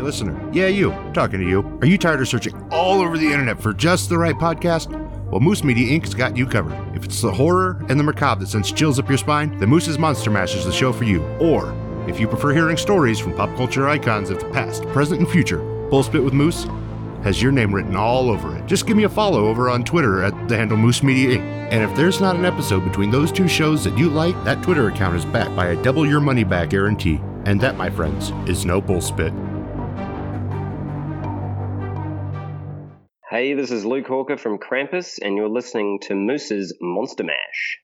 Hey, 0.00 0.06
listener. 0.06 0.50
Yeah, 0.50 0.68
you. 0.68 0.92
I'm 0.92 1.12
talking 1.12 1.40
to 1.40 1.46
you. 1.46 1.78
Are 1.82 1.86
you 1.86 1.98
tired 1.98 2.22
of 2.22 2.28
searching 2.28 2.54
all 2.70 3.02
over 3.02 3.18
the 3.18 3.26
internet 3.26 3.60
for 3.60 3.74
just 3.74 4.08
the 4.08 4.16
right 4.16 4.34
podcast? 4.34 4.88
Well, 5.30 5.42
Moose 5.42 5.62
Media 5.62 5.92
Inc.'s 5.92 6.14
got 6.14 6.38
you 6.38 6.46
covered. 6.46 6.72
If 6.96 7.04
it's 7.04 7.20
the 7.20 7.30
horror 7.30 7.84
and 7.90 8.00
the 8.00 8.02
macabre 8.02 8.40
that 8.40 8.46
sends 8.46 8.72
chills 8.72 8.98
up 8.98 9.10
your 9.10 9.18
spine, 9.18 9.58
then 9.58 9.68
Moose's 9.68 9.98
Monster 9.98 10.30
Mash 10.30 10.54
is 10.54 10.64
the 10.64 10.72
show 10.72 10.90
for 10.90 11.04
you. 11.04 11.22
Or, 11.38 11.74
if 12.08 12.18
you 12.18 12.26
prefer 12.26 12.54
hearing 12.54 12.78
stories 12.78 13.18
from 13.18 13.34
pop 13.34 13.54
culture 13.58 13.90
icons 13.90 14.30
of 14.30 14.40
the 14.40 14.48
past, 14.48 14.84
present, 14.86 15.20
and 15.20 15.28
future, 15.28 15.58
Bullspit 15.90 16.24
with 16.24 16.32
Moose 16.32 16.66
has 17.22 17.42
your 17.42 17.52
name 17.52 17.74
written 17.74 17.94
all 17.94 18.30
over 18.30 18.56
it. 18.56 18.64
Just 18.64 18.86
give 18.86 18.96
me 18.96 19.04
a 19.04 19.08
follow 19.10 19.48
over 19.48 19.68
on 19.68 19.84
Twitter 19.84 20.22
at 20.22 20.48
the 20.48 20.56
handle 20.56 20.78
Moose 20.78 21.02
Media 21.02 21.36
Inc. 21.36 21.42
And 21.70 21.84
if 21.84 21.94
there's 21.94 22.22
not 22.22 22.36
an 22.36 22.46
episode 22.46 22.84
between 22.84 23.10
those 23.10 23.30
two 23.30 23.48
shows 23.48 23.84
that 23.84 23.98
you 23.98 24.08
like, 24.08 24.44
that 24.44 24.62
Twitter 24.62 24.88
account 24.88 25.14
is 25.14 25.26
backed 25.26 25.54
by 25.54 25.66
a 25.66 25.82
double 25.82 26.06
your 26.06 26.20
money 26.20 26.42
back 26.42 26.70
guarantee. 26.70 27.20
And 27.44 27.60
that, 27.60 27.76
my 27.76 27.90
friends, 27.90 28.30
is 28.48 28.64
no 28.64 28.80
bullspit. 28.80 29.49
Hey, 33.40 33.54
this 33.54 33.70
is 33.70 33.86
Luke 33.86 34.06
Hawker 34.06 34.36
from 34.36 34.58
Krampus, 34.58 35.18
and 35.18 35.34
you're 35.34 35.48
listening 35.48 35.98
to 36.02 36.14
Moose's 36.14 36.76
Monster 36.78 37.24
Mash. 37.24 37.78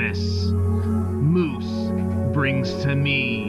Christmas, 0.00 0.50
Moose 0.52 2.32
brings 2.32 2.72
to 2.84 2.94
me 2.96 3.39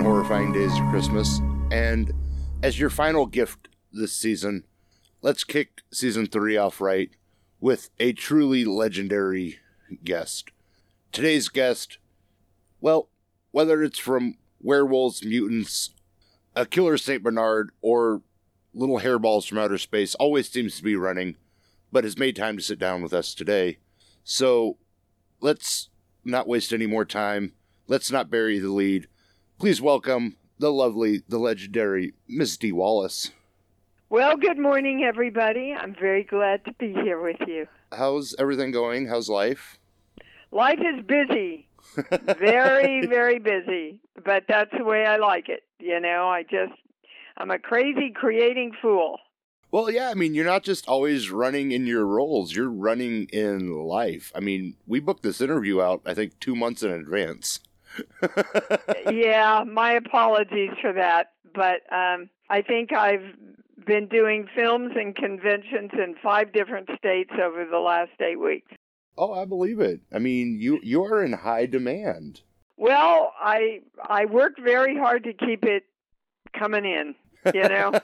13 0.00 0.12
horrifying 0.12 0.52
days 0.52 0.72
of 0.78 0.88
Christmas. 0.88 1.40
And 1.70 2.10
as 2.62 2.80
your 2.80 2.88
final 2.88 3.26
gift 3.26 3.68
this 3.92 4.14
season, 4.14 4.64
let's 5.20 5.44
kick 5.44 5.82
season 5.92 6.26
three 6.26 6.56
off 6.56 6.80
right 6.80 7.10
with 7.60 7.90
a 8.00 8.14
truly 8.14 8.64
legendary 8.64 9.58
guest. 10.02 10.52
Today's 11.12 11.50
guest, 11.50 11.98
well, 12.80 13.10
whether 13.50 13.82
it's 13.82 13.98
from 13.98 14.38
werewolves, 14.58 15.22
mutants, 15.22 15.90
a 16.56 16.64
killer 16.64 16.96
St. 16.96 17.22
Bernard, 17.22 17.70
or 17.82 18.22
little 18.72 19.00
hairballs 19.00 19.46
from 19.46 19.58
outer 19.58 19.78
space, 19.78 20.14
always 20.14 20.48
seems 20.48 20.78
to 20.78 20.82
be 20.82 20.96
running, 20.96 21.36
but 21.92 22.04
has 22.04 22.16
made 22.16 22.36
time 22.36 22.56
to 22.56 22.62
sit 22.62 22.78
down 22.78 23.02
with 23.02 23.12
us 23.12 23.34
today. 23.34 23.76
So 24.24 24.78
let's 25.40 25.90
not 26.24 26.48
waste 26.48 26.72
any 26.72 26.86
more 26.86 27.04
time. 27.04 27.52
Let's 27.86 28.10
not 28.10 28.30
bury 28.30 28.58
the 28.58 28.70
lead. 28.70 29.06
Please 29.60 29.82
welcome 29.82 30.36
the 30.58 30.72
lovely, 30.72 31.22
the 31.28 31.36
legendary 31.36 32.14
Miss 32.26 32.56
Dee 32.56 32.72
Wallace. 32.72 33.30
Well, 34.08 34.38
good 34.38 34.58
morning, 34.58 35.04
everybody. 35.04 35.74
I'm 35.74 35.94
very 35.94 36.24
glad 36.24 36.64
to 36.64 36.72
be 36.78 36.94
here 36.94 37.20
with 37.20 37.36
you. 37.46 37.66
How's 37.92 38.34
everything 38.38 38.70
going? 38.70 39.06
How's 39.06 39.28
life? 39.28 39.78
Life 40.50 40.78
is 40.78 41.04
busy, 41.04 41.68
very, 42.38 43.06
very 43.06 43.38
busy, 43.38 44.00
but 44.24 44.44
that's 44.48 44.70
the 44.78 44.82
way 44.82 45.04
I 45.04 45.18
like 45.18 45.50
it. 45.50 45.62
You 45.78 46.00
know, 46.00 46.26
I 46.26 46.42
just, 46.42 46.72
I'm 47.36 47.50
a 47.50 47.58
crazy 47.58 48.12
creating 48.14 48.72
fool. 48.80 49.18
Well, 49.70 49.90
yeah, 49.90 50.08
I 50.08 50.14
mean, 50.14 50.34
you're 50.34 50.46
not 50.46 50.64
just 50.64 50.88
always 50.88 51.30
running 51.30 51.70
in 51.70 51.86
your 51.86 52.06
roles, 52.06 52.54
you're 52.54 52.70
running 52.70 53.26
in 53.26 53.70
life. 53.74 54.32
I 54.34 54.40
mean, 54.40 54.76
we 54.86 55.00
booked 55.00 55.22
this 55.22 55.42
interview 55.42 55.82
out, 55.82 56.00
I 56.06 56.14
think, 56.14 56.40
two 56.40 56.56
months 56.56 56.82
in 56.82 56.90
advance. 56.90 57.60
yeah, 59.10 59.64
my 59.66 59.92
apologies 59.92 60.70
for 60.80 60.92
that, 60.92 61.32
but 61.54 61.80
um, 61.92 62.28
I 62.48 62.62
think 62.62 62.92
I've 62.92 63.24
been 63.86 64.06
doing 64.06 64.46
films 64.54 64.92
and 64.96 65.14
conventions 65.14 65.90
in 65.92 66.14
five 66.22 66.52
different 66.52 66.88
states 66.96 67.30
over 67.42 67.64
the 67.64 67.78
last 67.78 68.12
eight 68.20 68.40
weeks. 68.40 68.72
Oh, 69.18 69.32
I 69.32 69.44
believe 69.44 69.80
it. 69.80 70.00
I 70.12 70.18
mean, 70.18 70.58
you 70.60 70.80
you 70.82 71.04
are 71.04 71.22
in 71.22 71.32
high 71.32 71.66
demand. 71.66 72.42
Well, 72.76 73.32
I 73.38 73.80
I 74.02 74.26
work 74.26 74.54
very 74.62 74.96
hard 74.96 75.24
to 75.24 75.32
keep 75.32 75.64
it 75.64 75.84
coming 76.58 76.84
in. 76.84 77.14
You 77.54 77.68
know. 77.68 77.92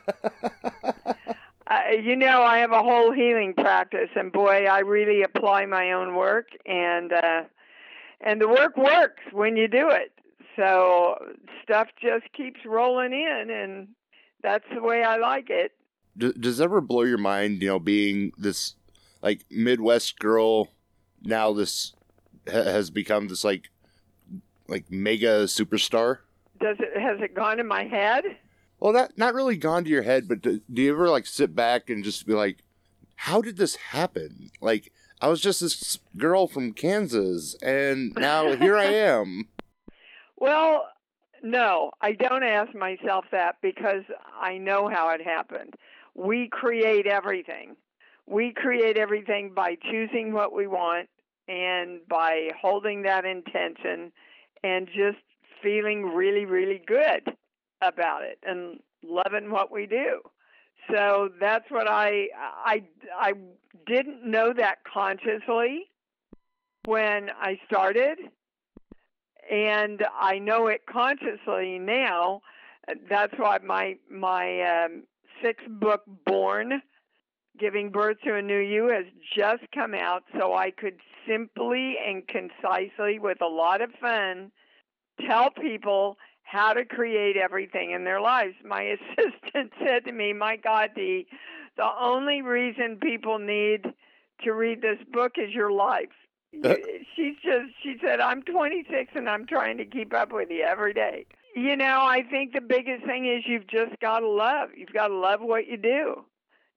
Uh, 1.69 1.97
you 2.01 2.15
know, 2.15 2.43
I 2.43 2.59
have 2.59 2.71
a 2.71 2.81
whole 2.81 3.11
healing 3.11 3.53
practice, 3.53 4.11
and 4.15 4.31
boy, 4.31 4.67
I 4.67 4.81
really 4.81 5.23
apply 5.23 5.67
my 5.67 5.91
own 5.93 6.15
work, 6.15 6.51
and 6.65 7.13
uh, 7.13 7.43
and 8.21 8.41
the 8.41 8.49
work 8.49 8.77
works 8.77 9.22
when 9.32 9.56
you 9.56 9.69
do 9.69 9.88
it. 9.91 10.12
So 10.56 11.16
stuff 11.62 11.88
just 12.00 12.32
keeps 12.32 12.60
rolling 12.65 13.12
in, 13.12 13.50
and 13.50 13.88
that's 14.43 14.65
the 14.75 14.82
way 14.82 15.03
I 15.03 15.16
like 15.16 15.50
it. 15.50 15.72
Does 16.16 16.60
it 16.60 16.65
ever 16.65 16.81
blow 16.81 17.03
your 17.03 17.19
mind, 17.19 17.60
you 17.60 17.69
know, 17.69 17.78
being 17.78 18.32
this 18.38 18.75
like 19.21 19.44
Midwest 19.50 20.19
girl, 20.19 20.69
now 21.22 21.53
this 21.53 21.93
ha- 22.50 22.62
has 22.62 22.91
become 22.91 23.28
this 23.28 23.44
like 23.44 23.69
like 24.66 24.91
mega 24.91 25.44
superstar? 25.44 26.19
Does 26.59 26.77
it 26.81 26.98
has 26.98 27.21
it 27.21 27.34
gone 27.34 27.60
in 27.60 27.66
my 27.66 27.84
head? 27.84 28.25
Well, 28.81 28.93
that 28.93 29.16
not 29.19 29.34
really 29.34 29.56
gone 29.56 29.84
to 29.84 29.91
your 29.91 30.03
head, 30.03 30.28
but 30.28 30.43
do, 30.43 30.60
do 30.72 30.83
you 30.83 30.93
ever 30.93 31.09
like 31.09 31.27
sit 31.27 31.54
back 31.54 31.91
and 31.91 32.04
just 32.04 32.27
be 32.27 32.34
like, 32.34 32.59
how 33.16 33.41
did 33.41 33.56
this 33.56 33.77
happen? 33.77 34.50
Like, 34.60 34.93
I 35.21 35.28
was 35.28 35.41
just 35.41 35.60
this 35.60 35.99
girl 36.16 36.47
from 36.47 36.72
Kansas, 36.72 37.56
and 37.62 38.15
now 38.16 38.54
here 38.56 38.77
I 38.77 38.84
am. 38.84 39.49
Well, 40.37 40.87
no, 41.43 41.91
I 42.00 42.12
don't 42.12 42.43
ask 42.43 42.75
myself 42.75 43.25
that 43.32 43.56
because 43.62 44.04
I 44.38 44.59
know 44.59 44.88
how 44.88 45.10
it 45.10 45.22
happened. 45.22 45.75
We 46.15 46.49
create 46.50 47.06
everything. 47.06 47.77
We 48.27 48.53
create 48.54 48.99
everything 48.99 49.53
by 49.54 49.77
choosing 49.91 50.33
what 50.33 50.53
we 50.53 50.66
want 50.66 51.09
and 51.48 52.00
by 52.09 52.50
holding 52.60 53.03
that 53.03 53.25
intention 53.25 54.12
and 54.62 54.87
just 54.88 55.19
feeling 55.62 56.04
really, 56.04 56.44
really 56.44 56.83
good 56.87 57.34
about 57.81 58.22
it 58.22 58.38
and 58.43 58.81
loving 59.03 59.50
what 59.50 59.71
we 59.71 59.87
do. 59.87 60.21
So 60.91 61.31
that's 61.41 61.71
what 61.71 61.89
I 61.89 62.29
I 62.35 62.83
I 63.19 63.33
didn't 63.87 64.25
know 64.25 64.53
that 64.53 64.79
consciously 64.93 65.85
when 66.85 67.31
I 67.31 67.59
started 67.67 68.19
and 69.51 70.05
I 70.19 70.39
know 70.39 70.67
it 70.69 70.83
consciously 70.91 71.79
now. 71.79 72.43
That's 73.09 73.33
why 73.37 73.59
my 73.65 73.97
my 74.10 74.84
um, 74.84 75.05
sixth 75.43 75.66
book, 75.69 76.03
Born, 76.25 76.83
Giving 77.59 77.91
Birth 77.91 78.19
to 78.25 78.37
a 78.37 78.43
New 78.43 78.59
You, 78.59 78.89
has 78.89 79.07
just 79.37 79.65
come 79.75 79.95
out, 79.95 80.25
so 80.39 80.55
I 80.55 80.71
could 80.71 80.99
simply 81.28 81.97
and 82.05 82.22
concisely, 82.28 83.19
with 83.19 83.41
a 83.43 83.47
lot 83.47 83.83
of 83.83 83.91
fun, 84.01 84.53
tell 85.27 85.51
people 85.51 86.16
how 86.47 86.72
to 86.72 86.84
create 86.84 87.37
everything 87.37 87.91
in 87.91 88.04
their 88.04 88.21
lives. 88.21 88.54
My 88.65 88.83
assistant 89.19 89.72
said 89.84 90.04
to 90.04 90.13
me, 90.13 90.33
"My 90.33 90.57
God, 90.57 90.91
Dee, 90.95 91.27
the 91.77 91.89
only 92.01 92.41
reason 92.41 92.98
people 93.03 93.39
need 93.39 93.84
to 94.45 94.53
read 94.53 94.81
this 94.81 94.98
book 95.13 95.33
is 95.37 95.53
your 95.53 95.72
life." 95.72 96.09
She's 96.54 97.34
just 97.45 97.72
she 97.83 97.97
said, 98.03 98.21
"I'm 98.21 98.43
26 98.43 99.13
and 99.15 99.28
I'm 99.28 99.47
trying 99.47 99.77
to 99.78 99.84
keep 99.84 100.15
up 100.15 100.33
with 100.33 100.51
you 100.51 100.63
every 100.63 100.95
day." 100.95 101.27
You 101.54 101.77
know, 101.77 102.01
I 102.03 102.22
think 102.31 102.53
the 102.53 102.60
biggest 102.60 103.04
thing 103.04 103.27
is 103.27 103.45
you've 103.47 103.66
just 103.66 103.98
got 104.01 104.21
to 104.21 104.28
love. 104.28 104.71
You've 104.77 104.93
got 104.93 105.09
to 105.09 105.16
love 105.16 105.41
what 105.41 105.66
you 105.66 105.77
do, 105.77 106.25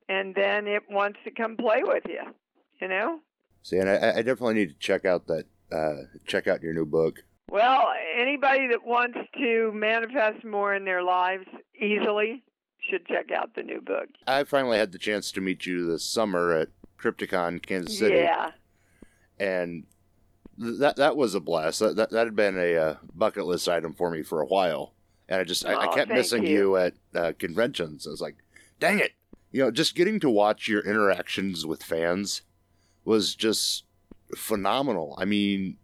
and 0.10 0.34
then 0.36 0.68
it 0.68 0.84
wants 0.90 1.20
to 1.26 1.32
come 1.32 1.56
play 1.56 1.84
with 1.84 2.04
you. 2.08 2.24
You 2.82 2.88
know. 2.88 3.20
See, 3.62 3.78
and 3.78 3.90
I, 3.90 4.18
I 4.18 4.22
definitely 4.22 4.56
need 4.56 4.70
to 4.70 4.80
check 4.80 5.06
out 5.06 5.28
that 5.28 5.46
uh, 5.72 6.18
check 6.26 6.48
out 6.48 6.64
your 6.64 6.74
new 6.74 6.86
book. 6.86 7.24
Well, 7.52 7.88
anybody 8.18 8.68
that 8.68 8.86
wants 8.86 9.18
to 9.38 9.72
manifest 9.74 10.46
more 10.46 10.74
in 10.74 10.86
their 10.86 11.04
lives 11.04 11.46
easily 11.80 12.44
should 12.90 13.06
check 13.08 13.32
out 13.32 13.56
the 13.56 13.64
new 13.64 13.82
book. 13.82 14.08
I 14.28 14.44
finally 14.44 14.78
had 14.78 14.92
the 14.92 14.98
chance 14.98 15.32
to 15.34 15.42
meet 15.42 15.66
you 15.66 15.86
this 15.86 16.04
summer 16.04 16.52
at 16.54 16.70
Crypticon, 17.00 17.66
Kansas 17.66 17.98
City. 17.98 18.18
Yeah. 18.18 18.52
And 19.40 19.86
that 20.58 20.98
that 20.98 21.16
was 21.16 21.36
a 21.36 21.40
blast. 21.40 21.80
That, 21.80 21.96
that, 21.96 22.12
that 22.12 22.26
had 22.26 22.36
been 22.36 22.58
a 22.58 22.76
uh, 22.76 22.96
bucket 23.16 23.46
list 23.46 23.70
item 23.70 23.94
for 23.94 24.12
me 24.12 24.22
for 24.22 24.42
a 24.42 24.46
while. 24.46 24.94
And 25.28 25.40
I 25.40 25.44
just, 25.44 25.66
I, 25.66 25.76
I 25.76 25.88
kept 25.94 26.12
missing 26.12 26.46
you. 26.46 26.50
you, 26.50 26.78
at 26.78 26.94
uh, 27.16 27.34
conventions. 27.38 28.08
I 28.08 28.10
was 28.10 28.22
like, 28.22 28.38
dang 28.80 29.00
it. 29.00 29.14
You 29.52 29.64
know, 29.64 29.72
just 29.72 29.96
getting 29.96 30.20
to 30.22 30.30
watch 30.30 30.68
your 30.68 30.82
interactions 30.82 31.66
with 31.66 31.84
fans 31.84 32.42
was 33.06 33.36
just 33.36 33.86
phenomenal. 34.36 35.16
I 35.18 35.26
mean, 35.26 35.78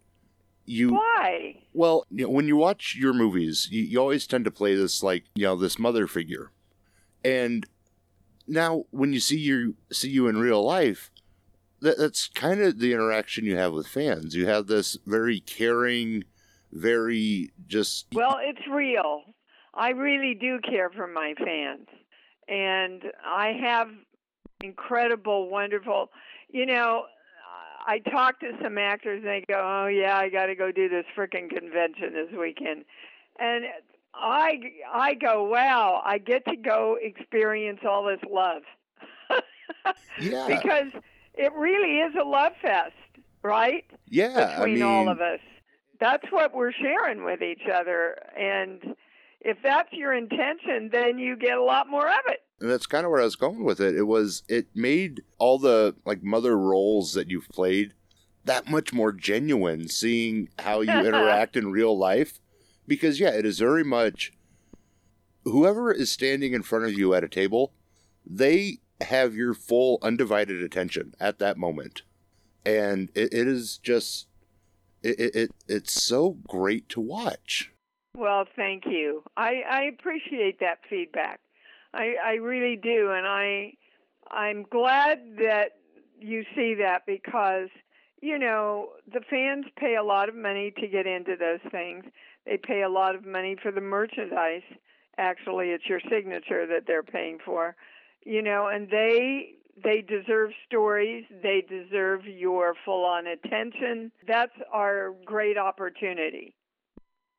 you. 0.65 0.93
Why? 0.93 1.63
Well, 1.73 2.05
you 2.09 2.25
know, 2.25 2.31
when 2.31 2.47
you 2.47 2.55
watch 2.55 2.95
your 2.95 3.13
movies, 3.13 3.67
you, 3.71 3.83
you 3.83 3.99
always 3.99 4.27
tend 4.27 4.45
to 4.45 4.51
play 4.51 4.75
this 4.75 5.03
like 5.03 5.25
you 5.35 5.45
know 5.45 5.55
this 5.55 5.79
mother 5.79 6.07
figure, 6.07 6.51
and 7.23 7.65
now 8.47 8.85
when 8.91 9.13
you 9.13 9.19
see 9.19 9.37
you 9.37 9.75
see 9.91 10.09
you 10.09 10.27
in 10.27 10.37
real 10.37 10.63
life, 10.63 11.11
that, 11.81 11.97
that's 11.97 12.27
kind 12.27 12.61
of 12.61 12.79
the 12.79 12.93
interaction 12.93 13.45
you 13.45 13.57
have 13.57 13.73
with 13.73 13.87
fans. 13.87 14.35
You 14.35 14.47
have 14.47 14.67
this 14.67 14.97
very 15.05 15.39
caring, 15.39 16.23
very 16.71 17.51
just 17.67 18.07
Well, 18.13 18.37
it's 18.41 18.67
real. 18.71 19.21
I 19.73 19.89
really 19.89 20.35
do 20.39 20.59
care 20.61 20.89
for 20.89 21.07
my 21.07 21.33
fans. 21.37 21.87
And 22.47 23.03
I 23.25 23.53
have 23.61 23.89
incredible, 24.61 25.49
wonderful, 25.49 26.11
you 26.49 26.65
know, 26.65 27.03
I 27.85 27.99
talk 27.99 28.39
to 28.39 28.51
some 28.61 28.77
actors 28.77 29.19
and 29.23 29.27
they 29.27 29.43
go, 29.47 29.83
"Oh 29.83 29.87
yeah, 29.87 30.17
I 30.17 30.29
got 30.29 30.47
to 30.47 30.55
go 30.55 30.71
do 30.71 30.89
this 30.89 31.05
frickin' 31.15 31.49
convention 31.49 32.13
this 32.13 32.31
weekend." 32.37 32.85
And 33.39 33.65
I 34.13 34.59
I 34.91 35.13
go, 35.13 35.43
"Wow, 35.43 36.01
I 36.05 36.17
get 36.17 36.45
to 36.45 36.55
go 36.55 36.97
experience 37.01 37.81
all 37.87 38.03
this 38.05 38.21
love." 38.29 38.63
yeah, 40.19 40.47
because 40.47 40.91
it 41.33 41.53
really 41.53 41.99
is 41.99 42.13
a 42.19 42.23
love 42.23 42.53
fest, 42.61 42.93
right? 43.43 43.85
yeah. 44.09 44.57
between 44.57 44.61
I 44.61 44.65
mean, 44.65 44.83
all 44.83 45.09
of 45.09 45.21
us. 45.21 45.39
That's 45.99 46.25
what 46.29 46.53
we're 46.53 46.73
sharing 46.73 47.23
with 47.23 47.41
each 47.41 47.63
other. 47.73 48.17
And 48.37 48.95
if 49.41 49.57
that's 49.63 49.91
your 49.93 50.13
intention, 50.13 50.89
then 50.91 51.17
you 51.17 51.35
get 51.37 51.57
a 51.57 51.63
lot 51.63 51.89
more 51.89 52.07
of 52.07 52.25
it. 52.27 52.41
And 52.59 52.69
that's 52.69 52.85
kind 52.85 53.05
of 53.05 53.11
where 53.11 53.21
I 53.21 53.25
was 53.25 53.35
going 53.35 53.63
with 53.63 53.81
it. 53.81 53.95
It 53.95 54.03
was 54.03 54.43
it 54.47 54.67
made 54.73 55.23
all 55.37 55.59
the 55.59 55.95
like 56.05 56.23
mother 56.23 56.57
roles 56.57 57.13
that 57.13 57.29
you've 57.29 57.49
played 57.49 57.93
that 58.45 58.69
much 58.69 58.93
more 58.93 59.11
genuine 59.11 59.87
seeing 59.87 60.49
how 60.59 60.81
you 60.81 60.91
interact 61.05 61.57
in 61.57 61.71
real 61.71 61.97
life 61.97 62.39
because 62.87 63.19
yeah, 63.19 63.31
it 63.31 63.45
is 63.45 63.59
very 63.59 63.83
much 63.83 64.31
whoever 65.43 65.91
is 65.91 66.11
standing 66.11 66.53
in 66.53 66.63
front 66.63 66.85
of 66.85 66.93
you 66.93 67.13
at 67.13 67.23
a 67.23 67.29
table, 67.29 67.73
they 68.25 68.79
have 69.01 69.35
your 69.35 69.53
full 69.53 69.99
undivided 70.01 70.61
attention 70.61 71.13
at 71.19 71.39
that 71.39 71.57
moment. 71.57 72.03
And 72.65 73.09
it, 73.13 73.33
it 73.33 73.47
is 73.47 73.77
just 73.77 74.27
it, 75.03 75.19
it, 75.19 75.35
it 75.35 75.51
it's 75.67 76.01
so 76.01 76.37
great 76.47 76.89
to 76.89 77.01
watch. 77.01 77.71
Well, 78.17 78.45
thank 78.55 78.85
you. 78.85 79.23
I, 79.35 79.61
I 79.69 79.81
appreciate 79.83 80.59
that 80.61 80.79
feedback. 80.89 81.39
I, 81.95 82.15
I 82.23 82.33
really 82.33 82.75
do, 82.75 83.11
and 83.11 83.25
I 83.25 83.73
I'm 84.29 84.65
glad 84.69 85.19
that 85.37 85.77
you 86.19 86.43
see 86.55 86.75
that 86.75 87.05
because 87.05 87.69
you 88.21 88.37
know 88.37 88.89
the 89.11 89.21
fans 89.29 89.65
pay 89.77 89.95
a 89.95 90.03
lot 90.03 90.29
of 90.29 90.35
money 90.35 90.73
to 90.79 90.87
get 90.87 91.07
into 91.07 91.35
those 91.39 91.59
things. 91.71 92.03
They 92.45 92.57
pay 92.57 92.83
a 92.83 92.89
lot 92.89 93.15
of 93.15 93.25
money 93.25 93.55
for 93.61 93.71
the 93.71 93.81
merchandise. 93.81 94.63
Actually, 95.17 95.69
it's 95.69 95.85
your 95.87 96.01
signature 96.09 96.67
that 96.67 96.83
they're 96.85 97.03
paying 97.03 97.39
for. 97.43 97.75
You 98.25 98.41
know, 98.41 98.67
and 98.67 98.89
they 98.89 99.53
they 99.81 100.01
deserve 100.01 100.51
stories. 100.67 101.25
They 101.41 101.63
deserve 101.67 102.25
your 102.25 102.75
full 102.83 103.05
on 103.05 103.27
attention. 103.27 104.11
That's 104.27 104.53
our 104.71 105.13
great 105.25 105.57
opportunity 105.57 106.55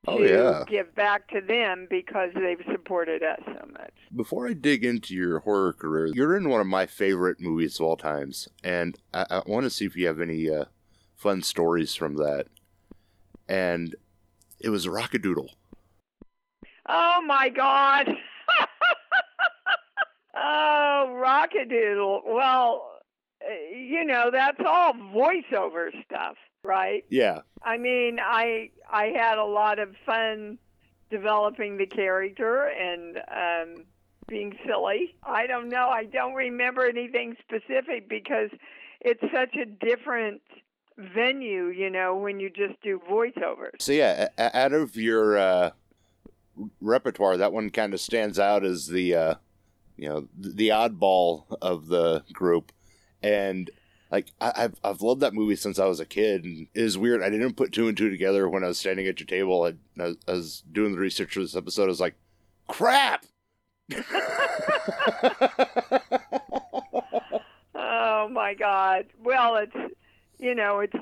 Oh, 0.09 0.23
yeah. 0.23 0.63
give 0.69 0.95
back 0.95 1.29
to 1.31 1.41
them 1.41 1.89
because 1.91 2.31
they've 2.35 2.63
supported 2.71 3.23
us 3.23 3.41
so 3.45 3.67
much. 3.73 3.93
Before 4.15 4.49
I 4.49 4.53
dig 4.53 4.85
into 4.85 5.15
your 5.15 5.41
horror 5.41 5.73
career, 5.73 6.07
you're 6.07 6.37
in 6.37 6.49
one 6.49 6.61
of 6.61 6.67
my 6.69 6.87
favorite 6.87 7.41
movies 7.41 7.81
of 7.81 7.87
all 7.87 7.97
times, 7.97 8.49
and 8.63 8.97
I, 9.13 9.27
I 9.31 9.43
want 9.47 9.65
to 9.65 9.71
see 9.71 9.85
if 9.85 9.97
you 9.97 10.07
have 10.07 10.21
any 10.21 10.49
uh, 10.49 10.67
fun 11.17 11.43
stories 11.43 11.95
from 11.95 12.17
that. 12.17 12.47
And 13.49 13.97
it 14.61 14.69
was 14.71 14.87
Rock-a-Doodle. 14.87 15.51
Oh 16.89 17.21
my 17.27 17.49
God! 17.49 18.09
oh, 20.37 21.17
Rock-a-Doodle. 21.21 22.23
Well, 22.27 22.93
uh, 23.45 23.77
you 23.77 24.05
know 24.05 24.31
that's 24.33 24.61
all 24.65 24.93
voiceover 24.93 25.91
stuff, 26.05 26.37
right? 26.67 27.05
Yeah, 27.09 27.41
I 27.63 27.79
mean, 27.79 28.19
I 28.21 28.71
I 28.91 29.07
had 29.07 29.39
a 29.39 29.45
lot 29.45 29.79
of 29.79 29.95
fun 30.05 30.59
developing 31.11 31.77
the 31.79 31.87
character 31.87 32.67
and 32.67 33.19
um, 33.19 33.85
being 34.29 34.57
silly. 34.67 35.15
I 35.23 35.47
don't 35.47 35.69
know. 35.69 35.89
I 35.89 36.05
don't 36.05 36.35
remember 36.35 36.87
anything 36.87 37.37
specific 37.41 38.09
because 38.09 38.51
it's 39.01 39.23
such 39.33 39.55
a 39.57 39.65
different 39.65 40.43
venue, 40.97 41.67
you 41.67 41.91
know, 41.91 42.17
when 42.17 42.41
you 42.41 42.51
just 42.51 42.81
do 42.83 43.01
voiceovers. 43.09 43.81
So 43.81 43.93
yeah, 43.93 44.29
out 44.39 44.73
of 44.73 44.97
your 44.97 45.39
uh, 45.39 45.71
repertoire, 46.81 47.37
that 47.37 47.53
one 47.53 47.71
kind 47.71 47.95
of 47.95 48.01
stands 48.01 48.39
out 48.39 48.65
as 48.65 48.89
the 48.89 49.15
uh, 49.15 49.35
you 49.97 50.09
know 50.09 50.29
the 50.37 50.69
oddball 50.69 51.45
of 51.63 51.89
the 51.89 52.25
group, 52.33 52.73
and 53.23 53.71
like 54.11 54.27
I- 54.41 54.53
I've 54.57 54.75
I've 54.85 55.03
loved 55.03 55.21
that 55.23 55.35
movie 55.35 55.57
since 55.57 55.79
I 55.79 55.87
was 55.87 56.01
a 56.01 56.07
kid, 56.07 56.45
and 56.45 56.69
it 56.75 56.81
is 56.83 56.97
weird. 56.99 57.23
I 57.23 57.31
didn't 57.31 57.55
put 57.55 57.73
two 57.73 57.89
and 57.89 57.97
two 57.97 58.11
together 58.11 58.49
when 58.49 58.65
I 58.65 58.69
was 58.69 58.79
standing 58.79 59.07
at 59.07 59.19
your 59.21 59.27
table. 59.27 59.63
I, 59.65 59.75
I 60.03 60.07
was- 60.09 60.17
I 60.29 60.33
was 60.33 60.63
doing 60.73 60.93
the 60.93 60.99
research 60.99 61.35
for 61.35 61.41
this 61.41 61.57
episode. 61.57 61.85
I 61.85 61.87
was 61.87 62.01
like, 62.01 62.15
crap. 62.69 63.25
Oh 67.75 68.29
my 68.31 68.55
God. 68.55 69.07
Well, 69.23 69.57
it's 69.57 69.77
you 70.39 70.55
know, 70.55 70.81
it's 70.81 70.97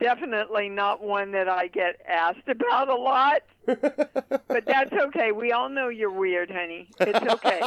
definitely 0.00 0.68
not 0.68 1.02
one 1.02 1.32
that 1.32 1.48
I 1.48 1.68
get 1.68 2.00
asked 2.06 2.46
about 2.48 2.88
a 2.88 2.94
lot, 2.94 3.42
but 3.66 4.64
that's 4.66 4.92
okay. 4.92 5.32
We 5.32 5.52
all 5.52 5.68
know 5.68 5.88
you're 5.88 6.10
weird, 6.12 6.50
honey. 6.50 6.90
It's 7.00 7.32
okay. 7.32 7.62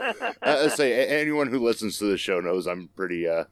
I 0.42 0.68
say 0.68 1.06
anyone 1.08 1.48
who 1.48 1.58
listens 1.64 1.98
to 1.98 2.04
the 2.04 2.18
show 2.18 2.40
knows 2.40 2.66
I'm 2.66 2.88
pretty. 2.96 3.26
Uh, 3.26 3.44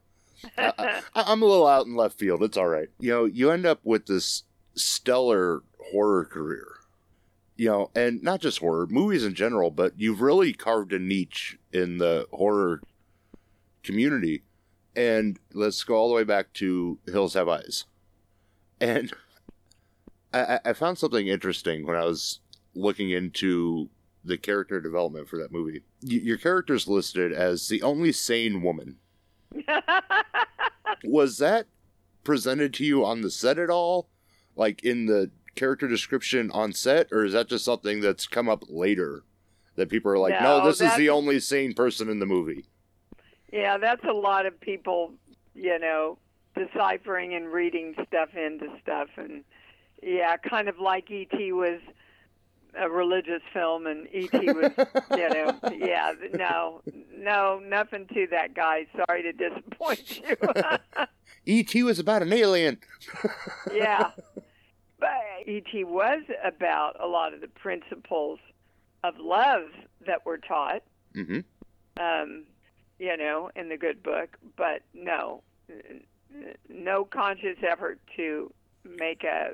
I, 0.58 1.02
I'm 1.14 1.42
a 1.42 1.46
little 1.46 1.66
out 1.66 1.86
in 1.86 1.94
left 1.96 2.18
field. 2.18 2.42
It's 2.42 2.56
all 2.56 2.68
right. 2.68 2.88
You 2.98 3.10
know, 3.10 3.24
you 3.24 3.50
end 3.50 3.66
up 3.66 3.80
with 3.84 4.06
this 4.06 4.44
stellar 4.74 5.62
horror 5.92 6.24
career. 6.24 6.66
You 7.56 7.68
know, 7.68 7.90
and 7.94 8.20
not 8.22 8.40
just 8.40 8.58
horror, 8.58 8.86
movies 8.90 9.24
in 9.24 9.34
general, 9.34 9.70
but 9.70 9.92
you've 9.96 10.20
really 10.20 10.52
carved 10.52 10.92
a 10.92 10.98
niche 10.98 11.56
in 11.72 11.98
the 11.98 12.26
horror 12.32 12.80
community. 13.82 14.42
And 14.96 15.38
let's 15.52 15.82
go 15.84 15.94
all 15.94 16.08
the 16.08 16.14
way 16.14 16.24
back 16.24 16.52
to 16.54 16.98
Hills 17.06 17.34
Have 17.34 17.48
Eyes. 17.48 17.84
And 18.80 19.12
I, 20.32 20.58
I- 20.64 20.72
found 20.72 20.98
something 20.98 21.28
interesting 21.28 21.86
when 21.86 21.96
I 21.96 22.04
was 22.04 22.40
looking 22.74 23.10
into 23.10 23.88
the 24.24 24.36
character 24.36 24.80
development 24.80 25.28
for 25.28 25.38
that 25.38 25.52
movie. 25.52 25.82
Y- 26.02 26.20
your 26.22 26.38
character's 26.38 26.88
listed 26.88 27.32
as 27.32 27.68
the 27.68 27.82
only 27.82 28.10
sane 28.10 28.62
woman. 28.62 28.96
Was 31.04 31.38
that 31.38 31.66
presented 32.22 32.74
to 32.74 32.84
you 32.84 33.04
on 33.04 33.20
the 33.22 33.30
set 33.30 33.58
at 33.58 33.70
all? 33.70 34.08
Like 34.56 34.82
in 34.84 35.06
the 35.06 35.30
character 35.54 35.88
description 35.88 36.50
on 36.52 36.72
set? 36.72 37.08
Or 37.12 37.24
is 37.24 37.32
that 37.32 37.48
just 37.48 37.64
something 37.64 38.00
that's 38.00 38.26
come 38.26 38.48
up 38.48 38.64
later? 38.68 39.22
That 39.76 39.88
people 39.88 40.12
are 40.12 40.18
like, 40.18 40.40
no, 40.40 40.58
No, 40.58 40.66
this 40.66 40.80
is 40.80 40.96
the 40.96 41.10
only 41.10 41.40
sane 41.40 41.74
person 41.74 42.08
in 42.08 42.20
the 42.20 42.26
movie. 42.26 42.64
yeah, 43.52 43.76
that's 43.78 44.04
a 44.04 44.12
lot 44.12 44.46
of 44.46 44.60
people, 44.60 45.12
you 45.54 45.78
know, 45.78 46.18
deciphering 46.54 47.34
and 47.34 47.48
reading 47.52 47.94
stuff 48.06 48.28
into 48.36 48.66
stuff 48.80 49.08
and 49.16 49.42
yeah, 50.02 50.36
kind 50.36 50.68
of 50.68 50.78
like 50.78 51.10
ET 51.10 51.32
was 51.52 51.80
a 52.78 52.88
religious 52.88 53.42
film 53.52 53.86
and 53.86 54.08
ET 54.12 54.32
was, 54.32 54.72
you 55.12 55.28
know, 55.28 55.58
yeah, 55.76 56.12
no, 56.34 56.80
no, 57.16 57.60
nothing 57.64 58.06
to 58.14 58.26
that 58.30 58.54
guy. 58.54 58.86
Sorry 58.96 59.22
to 59.22 59.32
disappoint 59.32 60.20
you. 60.28 60.36
E.T. 61.46 61.82
was 61.82 61.98
about 61.98 62.22
an 62.22 62.32
alien. 62.32 62.78
yeah. 63.74 64.10
But 64.98 65.10
E.T. 65.46 65.84
was 65.84 66.22
about 66.42 66.96
a 67.00 67.06
lot 67.06 67.34
of 67.34 67.40
the 67.40 67.48
principles 67.48 68.38
of 69.02 69.14
love 69.18 69.64
that 70.06 70.24
were 70.24 70.38
taught, 70.38 70.82
hmm 71.14 71.40
um, 72.00 72.44
you 72.98 73.16
know, 73.16 73.50
in 73.54 73.68
the 73.68 73.76
good 73.76 74.02
book. 74.02 74.36
But 74.56 74.82
no, 74.94 75.42
no 76.68 77.04
conscious 77.04 77.58
effort 77.62 78.00
to 78.16 78.52
make 78.84 79.24
a, 79.24 79.52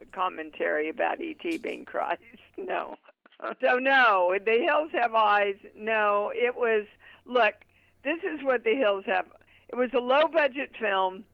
a 0.00 0.04
commentary 0.12 0.88
about 0.88 1.18
ET 1.20 1.62
being 1.62 1.84
Christ. 1.84 2.22
No. 2.58 2.96
So 3.62 3.78
no, 3.78 4.36
the 4.44 4.58
hills 4.62 4.90
have 4.92 5.14
eyes. 5.14 5.54
No, 5.74 6.30
it 6.34 6.54
was. 6.54 6.84
Look, 7.24 7.54
this 8.04 8.18
is 8.22 8.44
what 8.44 8.64
the 8.64 8.74
hills 8.74 9.04
have. 9.06 9.24
It 9.70 9.76
was 9.76 9.88
a 9.94 9.98
low 9.98 10.28
budget 10.28 10.72
film 10.78 11.24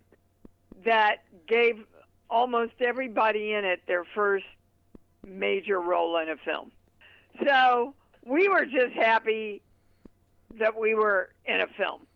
that 0.85 1.25
gave 1.49 1.85
almost 2.31 2.75
everybody 2.81 3.55
in 3.55 3.65
it 3.65 3.83
their 3.89 4.05
first 4.15 4.45
major 5.27 5.81
role 5.81 6.17
in 6.19 6.29
a 6.29 6.37
film. 6.37 6.71
So 7.45 7.93
we 8.25 8.49
were 8.49 8.67
just 8.67 8.95
happy 8.95 9.63
that 10.59 10.79
we 10.79 10.95
were 10.95 11.31
in 11.45 11.61
a 11.61 11.67
film 11.77 12.07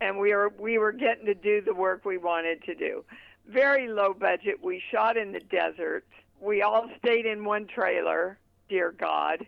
and 0.00 0.18
we 0.18 0.34
were 0.34 0.52
we 0.58 0.78
were 0.78 0.92
getting 0.92 1.26
to 1.26 1.34
do 1.34 1.60
the 1.60 1.74
work 1.74 2.04
we 2.04 2.18
wanted 2.18 2.62
to 2.64 2.74
do. 2.74 3.04
Very 3.48 3.88
low 3.88 4.14
budget. 4.14 4.62
We 4.62 4.82
shot 4.90 5.16
in 5.16 5.32
the 5.32 5.40
desert. 5.40 6.04
We 6.40 6.62
all 6.62 6.88
stayed 6.98 7.26
in 7.26 7.44
one 7.44 7.66
trailer, 7.66 8.38
dear 8.68 8.92
God. 8.92 9.46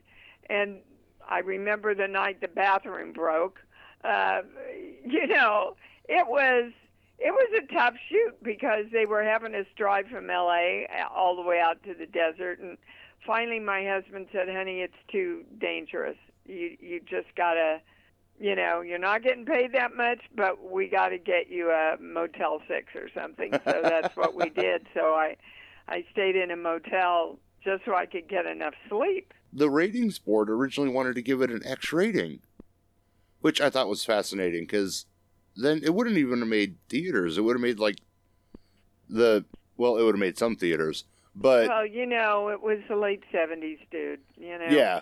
And 0.48 0.78
I 1.28 1.38
remember 1.40 1.94
the 1.94 2.08
night 2.08 2.40
the 2.40 2.48
bathroom 2.48 3.12
broke. 3.12 3.58
Uh, 4.04 4.42
you 5.04 5.26
know, 5.26 5.76
it 6.08 6.26
was 6.26 6.72
it 7.18 7.30
was 7.32 7.62
a 7.62 7.74
tough 7.74 7.94
shoot 8.10 8.36
because 8.42 8.84
they 8.92 9.06
were 9.06 9.22
having 9.22 9.54
us 9.54 9.66
drive 9.76 10.06
from 10.08 10.26
LA 10.26 10.84
all 11.14 11.34
the 11.34 11.42
way 11.42 11.58
out 11.60 11.82
to 11.84 11.94
the 11.94 12.04
desert 12.04 12.58
and 12.60 12.76
finally 13.26 13.58
my 13.58 13.84
husband 13.84 14.28
said, 14.32 14.48
"Honey, 14.48 14.80
it's 14.80 14.94
too 15.10 15.44
dangerous. 15.58 16.16
You 16.46 16.76
you 16.80 17.00
just 17.00 17.34
got 17.36 17.54
to 17.54 17.80
you 18.38 18.54
know, 18.54 18.80
you're 18.80 18.98
not 18.98 19.22
getting 19.22 19.44
paid 19.44 19.72
that 19.72 19.94
much, 19.96 20.20
but 20.34 20.70
we 20.70 20.88
got 20.88 21.08
to 21.08 21.18
get 21.18 21.48
you 21.48 21.70
a 21.70 21.96
Motel 22.00 22.60
6 22.68 22.94
or 22.94 23.08
something." 23.14 23.52
So 23.64 23.80
that's 23.82 24.16
what 24.16 24.34
we 24.34 24.50
did. 24.56 24.86
So 24.94 25.14
I 25.14 25.36
I 25.88 26.04
stayed 26.12 26.36
in 26.36 26.50
a 26.50 26.56
motel 26.56 27.38
just 27.62 27.84
so 27.84 27.94
I 27.94 28.06
could 28.06 28.28
get 28.28 28.46
enough 28.46 28.74
sleep. 28.88 29.32
The 29.52 29.70
ratings 29.70 30.18
board 30.18 30.50
originally 30.50 30.90
wanted 30.90 31.14
to 31.16 31.22
give 31.22 31.40
it 31.42 31.50
an 31.50 31.62
X 31.64 31.92
rating, 31.92 32.40
which 33.40 33.60
I 33.60 33.70
thought 33.70 33.88
was 33.88 34.04
fascinating 34.04 34.64
because 34.64 35.06
then 35.56 35.80
it 35.82 35.94
wouldn't 35.94 36.18
even 36.18 36.40
have 36.40 36.48
made 36.48 36.76
theaters. 36.88 37.38
It 37.38 37.42
would 37.42 37.54
have 37.54 37.62
made 37.62 37.78
like 37.78 37.98
the 39.08 39.44
well, 39.76 39.96
it 39.96 40.02
would 40.02 40.14
have 40.14 40.20
made 40.20 40.38
some 40.38 40.56
theaters, 40.56 41.04
but 41.34 41.68
well, 41.68 41.86
you 41.86 42.06
know, 42.06 42.48
it 42.48 42.62
was 42.62 42.78
the 42.88 42.96
late 42.96 43.22
70s, 43.32 43.78
dude. 43.90 44.20
You 44.36 44.58
know. 44.58 44.66
yeah, 44.68 45.00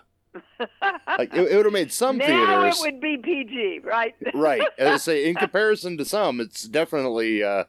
like 1.18 1.34
it, 1.34 1.52
it 1.52 1.56
would 1.56 1.66
have 1.66 1.72
made 1.72 1.92
some 1.92 2.18
now 2.18 2.26
theaters. 2.26 2.78
it 2.78 2.92
would 2.92 3.00
be 3.00 3.16
PG, 3.16 3.80
right? 3.84 4.14
right. 4.34 4.62
As 4.78 4.88
I 4.88 4.96
say, 4.96 5.28
in 5.28 5.34
comparison 5.34 5.96
to 5.98 6.04
some, 6.04 6.40
it's 6.40 6.64
definitely 6.64 7.42
uh, 7.42 7.64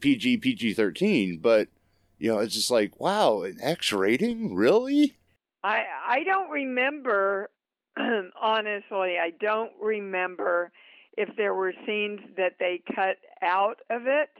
PG 0.00 0.38
PG 0.38 0.74
thirteen. 0.74 1.38
But 1.38 1.68
you 2.18 2.32
know, 2.32 2.38
it's 2.38 2.54
just 2.54 2.70
like, 2.70 3.00
wow, 3.00 3.42
an 3.42 3.58
X 3.60 3.92
rating, 3.92 4.54
really? 4.54 5.16
I 5.62 5.84
I 6.06 6.24
don't 6.24 6.50
remember 6.50 7.50
honestly. 8.40 9.16
I 9.18 9.32
don't 9.40 9.72
remember 9.80 10.72
if 11.16 11.28
there 11.36 11.54
were 11.54 11.72
scenes 11.86 12.20
that 12.36 12.54
they 12.58 12.82
cut 12.94 13.16
out 13.42 13.80
of 13.90 14.02
it 14.06 14.30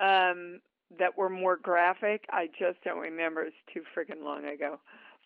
um, 0.00 0.60
that 0.98 1.16
were 1.16 1.30
more 1.30 1.56
graphic. 1.56 2.24
I 2.30 2.48
just 2.58 2.82
don't 2.84 3.00
remember. 3.00 3.42
It's 3.42 3.56
too 3.72 3.82
freaking 3.96 4.22
long 4.24 4.44
ago. 4.44 4.78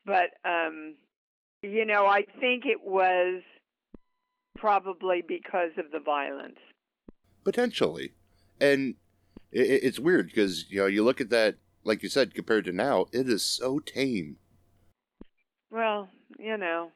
But 0.07 0.31
um, 0.45 0.95
you 1.63 1.85
know, 1.85 2.07
I 2.07 2.25
think 2.41 2.65
it 2.67 2.83
was 2.85 3.43
probably 4.57 5.23
because 5.27 5.71
of 5.79 5.91
the 5.93 6.01
violence. 6.01 6.59
Potentially, 7.45 8.13
and 8.61 8.95
it, 9.53 9.81
it's 9.83 9.99
weird 9.99 10.27
because 10.27 10.71
you 10.71 10.79
know 10.79 10.87
you 10.87 11.05
look 11.05 11.21
at 11.21 11.31
that, 11.31 11.57
like 11.85 12.03
you 12.03 12.09
said, 12.09 12.35
compared 12.35 12.65
to 12.67 12.73
now, 12.73 13.07
it 13.13 13.29
is 13.29 13.45
so 13.45 13.79
tame. 13.79 14.37
Well, 15.71 16.09
you 16.39 16.57
know, 16.57 16.91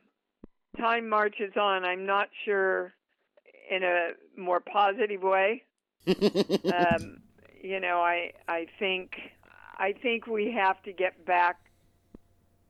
time 0.79 1.09
marches 1.09 1.53
on. 1.57 1.85
I'm 1.85 2.07
not 2.07 2.29
sure 2.45 2.93
in 3.71 3.83
a 3.83 4.11
more 4.37 4.61
positive 4.61 5.23
way. 5.23 5.63
um, 6.07 7.19
you 7.63 7.81
know, 7.81 8.01
I 8.01 8.33
I 8.49 8.67
think 8.79 9.13
I 9.79 9.95
think 10.03 10.27
we 10.27 10.53
have 10.53 10.83
to 10.83 10.93
get 10.93 11.25
back 11.25 11.59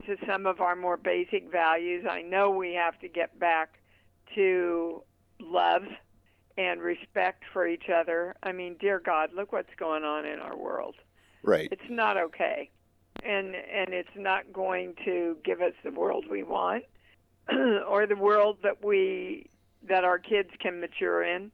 to 0.06 0.16
some 0.26 0.46
of 0.46 0.60
our 0.60 0.76
more 0.76 0.96
basic 0.96 1.50
values. 1.50 2.04
I 2.08 2.22
know 2.22 2.50
we 2.50 2.74
have 2.74 2.98
to 3.00 3.08
get 3.08 3.38
back 3.38 3.78
to 4.34 5.02
love 5.40 5.82
and 6.56 6.80
respect 6.80 7.44
for 7.52 7.66
each 7.66 7.88
other. 7.94 8.34
I 8.42 8.52
mean, 8.52 8.76
dear 8.80 9.00
God, 9.00 9.30
look 9.34 9.52
what's 9.52 9.74
going 9.78 10.04
on 10.04 10.26
in 10.26 10.38
our 10.38 10.56
world. 10.56 10.96
right. 11.42 11.68
It's 11.70 11.90
not 11.90 12.16
okay. 12.16 12.70
And 13.22 13.54
and 13.54 13.92
it's 13.94 14.16
not 14.16 14.52
going 14.52 14.94
to 15.04 15.36
give 15.44 15.60
us 15.60 15.74
the 15.84 15.90
world 15.90 16.24
we 16.28 16.42
want 16.42 16.84
or 17.88 18.06
the 18.06 18.16
world 18.16 18.58
that 18.62 18.84
we 18.84 19.48
that 19.88 20.04
our 20.04 20.18
kids 20.18 20.48
can 20.60 20.80
mature 20.80 21.22
in 21.22 21.50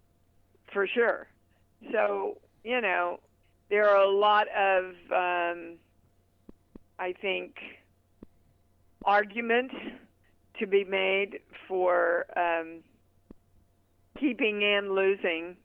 for 0.73 0.87
sure. 0.87 1.27
So, 1.93 2.39
you 2.65 2.81
know, 2.81 3.21
there 3.71 3.89
are 3.89 4.03
a 4.03 4.11
lot 4.11 4.47
of 4.49 4.85
um 5.13 5.77
I 6.99 7.13
think 7.21 7.57
arguments 9.05 9.75
to 10.59 10.67
be 10.67 10.85
made 10.85 11.41
for 11.67 12.27
um, 12.37 12.81
keeping 14.19 14.63
and 14.65 14.93
losing 14.93 15.57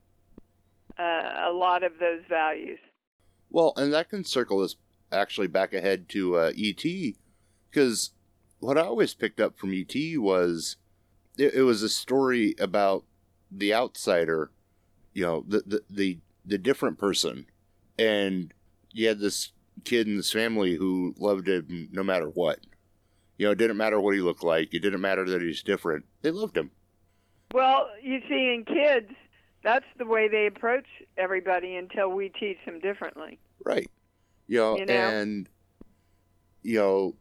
uh, 0.98 1.48
a 1.48 1.52
lot 1.52 1.82
of 1.82 1.92
those 1.98 2.22
values. 2.28 2.78
Well, 3.50 3.72
and 3.76 3.92
that 3.92 4.08
can 4.10 4.24
circle 4.24 4.60
us 4.60 4.76
actually 5.12 5.46
back 5.46 5.72
ahead 5.72 6.08
to 6.10 6.36
uh, 6.36 6.52
E.T. 6.54 7.16
because 7.70 8.10
what 8.60 8.78
I 8.78 8.82
always 8.82 9.14
picked 9.14 9.40
up 9.40 9.58
from 9.58 9.72
E.T. 9.72 10.18
was 10.18 10.76
it, 11.36 11.54
it 11.54 11.62
was 11.62 11.82
a 11.82 11.88
story 11.88 12.54
about 12.58 13.04
the 13.50 13.74
outsider, 13.74 14.50
you 15.12 15.24
know, 15.24 15.44
the, 15.46 15.62
the 15.66 15.82
the 15.90 16.18
the 16.44 16.58
different 16.58 16.98
person, 16.98 17.46
and 17.98 18.52
you 18.92 19.08
had 19.08 19.20
this 19.20 19.52
kid 19.84 20.06
in 20.06 20.16
this 20.16 20.32
family 20.32 20.74
who 20.74 21.14
loved 21.18 21.48
him 21.48 21.88
no 21.92 22.02
matter 22.02 22.26
what. 22.26 22.60
You 23.38 23.46
know, 23.46 23.52
it 23.52 23.58
didn't 23.58 23.76
matter 23.76 24.00
what 24.00 24.14
he 24.14 24.20
looked 24.20 24.44
like. 24.44 24.72
It 24.74 24.80
didn't 24.80 25.00
matter 25.00 25.24
that 25.28 25.42
he's 25.42 25.62
different. 25.62 26.04
They 26.22 26.30
loved 26.30 26.56
him. 26.56 26.70
Well, 27.52 27.88
you 28.02 28.20
see, 28.28 28.54
in 28.54 28.64
kids, 28.64 29.10
that's 29.62 29.86
the 29.98 30.06
way 30.06 30.28
they 30.28 30.46
approach 30.46 30.86
everybody 31.16 31.76
until 31.76 32.10
we 32.10 32.28
teach 32.28 32.58
them 32.64 32.80
differently. 32.80 33.38
Right. 33.64 33.90
You 34.46 34.58
know, 34.58 34.78
You 34.78 34.86
know? 34.86 34.92
and 34.94 35.48
you 36.62 36.78
know, 36.78 37.16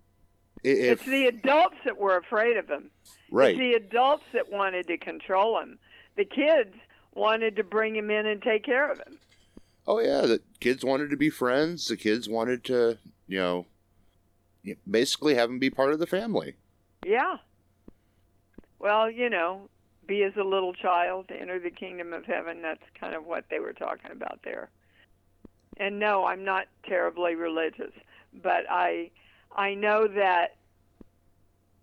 if 0.63 0.99
it's 1.01 1.05
the 1.05 1.25
adults 1.27 1.75
that 1.85 1.97
were 1.97 2.17
afraid 2.17 2.57
of 2.57 2.67
him. 2.69 2.89
right, 3.31 3.51
It's 3.51 3.59
the 3.59 3.73
adults 3.73 4.23
that 4.33 4.51
wanted 4.51 4.87
to 4.87 4.97
control 4.97 5.59
him. 5.59 5.77
The 6.15 6.25
kids 6.25 6.73
wanted 7.15 7.55
to 7.57 7.63
bring 7.63 7.95
him 7.95 8.09
in 8.09 8.25
and 8.25 8.41
take 8.41 8.63
care 8.63 8.89
of 8.91 8.97
him. 8.99 9.17
oh 9.87 9.99
yeah, 9.99 10.21
the 10.21 10.41
kids 10.59 10.83
wanted 10.85 11.09
to 11.09 11.17
be 11.17 11.29
friends. 11.29 11.87
The 11.87 11.97
kids 11.97 12.29
wanted 12.29 12.63
to, 12.65 12.97
you 13.27 13.39
know, 13.39 13.65
basically 14.89 15.35
have 15.35 15.49
him 15.49 15.59
be 15.59 15.69
part 15.69 15.93
of 15.93 15.99
the 15.99 16.07
family. 16.07 16.55
Yeah. 17.05 17.37
Well, 18.79 19.09
you 19.09 19.29
know, 19.29 19.69
be 20.07 20.23
as 20.23 20.33
a 20.35 20.43
little 20.43 20.73
child, 20.73 21.25
enter 21.29 21.59
the 21.59 21.71
kingdom 21.71 22.13
of 22.13 22.25
heaven. 22.25 22.61
That's 22.61 22.83
kind 22.99 23.15
of 23.15 23.25
what 23.25 23.45
they 23.49 23.59
were 23.59 23.73
talking 23.73 24.11
about 24.11 24.39
there. 24.43 24.69
And 25.77 25.99
no, 25.99 26.25
I'm 26.25 26.43
not 26.43 26.67
terribly 26.87 27.35
religious, 27.35 27.93
but 28.41 28.65
I 28.69 29.11
I 29.55 29.73
know 29.73 30.07
that 30.07 30.55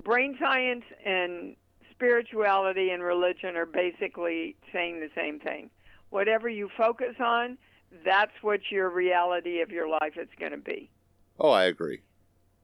brain 0.04 0.36
science 0.40 0.84
and 1.04 1.56
spirituality 1.90 2.90
and 2.90 3.02
religion 3.02 3.56
are 3.56 3.66
basically 3.66 4.56
saying 4.72 5.00
the 5.00 5.10
same 5.14 5.38
thing. 5.38 5.70
Whatever 6.10 6.48
you 6.48 6.68
focus 6.76 7.16
on, 7.20 7.58
that's 8.04 8.32
what 8.42 8.60
your 8.70 8.88
reality 8.90 9.60
of 9.60 9.70
your 9.70 9.88
life 9.88 10.16
is 10.16 10.28
going 10.38 10.52
to 10.52 10.58
be. 10.58 10.90
Oh, 11.38 11.50
I 11.50 11.64
agree. 11.64 12.00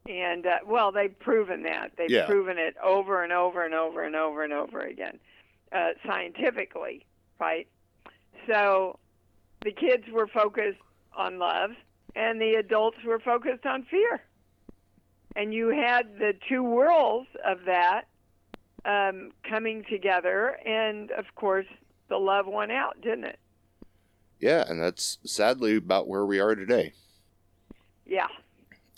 And 0.07 0.45
uh, 0.45 0.59
well, 0.65 0.91
they've 0.91 1.17
proven 1.19 1.63
that. 1.63 1.91
They've 1.97 2.09
Yeah. 2.09 2.25
proven 2.25 2.57
it 2.57 2.75
over 2.83 3.23
and 3.23 3.33
over 3.33 3.63
and 3.65 3.73
over 3.73 4.03
and 4.03 4.15
over 4.15 4.43
and 4.43 4.53
over 4.53 4.79
again, 4.81 5.19
uh, 5.71 5.89
scientifically, 6.05 7.05
right? 7.39 7.67
So 8.47 8.99
the 9.63 9.71
kids 9.71 10.05
were 10.11 10.27
focused 10.27 10.79
on 11.15 11.39
love, 11.39 11.71
and 12.15 12.39
the 12.39 12.53
adults 12.55 12.97
were 13.05 13.19
focused 13.19 13.65
on 13.65 13.83
fear. 13.83 14.21
And 15.35 15.53
you 15.53 15.69
had 15.69 16.17
the 16.17 16.33
two 16.47 16.63
worlds 16.63 17.27
of 17.45 17.65
that 17.65 18.05
um, 18.85 19.31
coming 19.43 19.83
together, 19.89 20.57
and 20.65 21.11
of 21.11 21.25
course, 21.35 21.65
the 22.07 22.17
love 22.17 22.47
won 22.47 22.71
out, 22.71 23.01
didn't 23.01 23.25
it? 23.25 23.39
Yeah, 24.39 24.63
and 24.67 24.81
that's 24.81 25.17
sadly 25.25 25.75
about 25.75 26.07
where 26.07 26.25
we 26.25 26.39
are 26.39 26.55
today. 26.55 26.93
Yeah. 28.05 28.27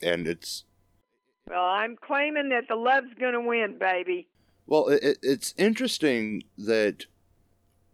And 0.04 0.28
it's 0.28 0.66
Well, 1.50 1.64
I'm 1.66 1.98
claiming 1.98 2.50
that 2.50 2.68
the 2.68 2.76
love's 2.76 3.14
going 3.20 3.34
to 3.34 3.42
win, 3.42 3.78
baby. 3.80 4.28
well, 4.68 4.88
it, 4.90 5.04
it- 5.04 5.20
it's 5.24 5.54
interesting 5.58 6.44
that 6.58 7.06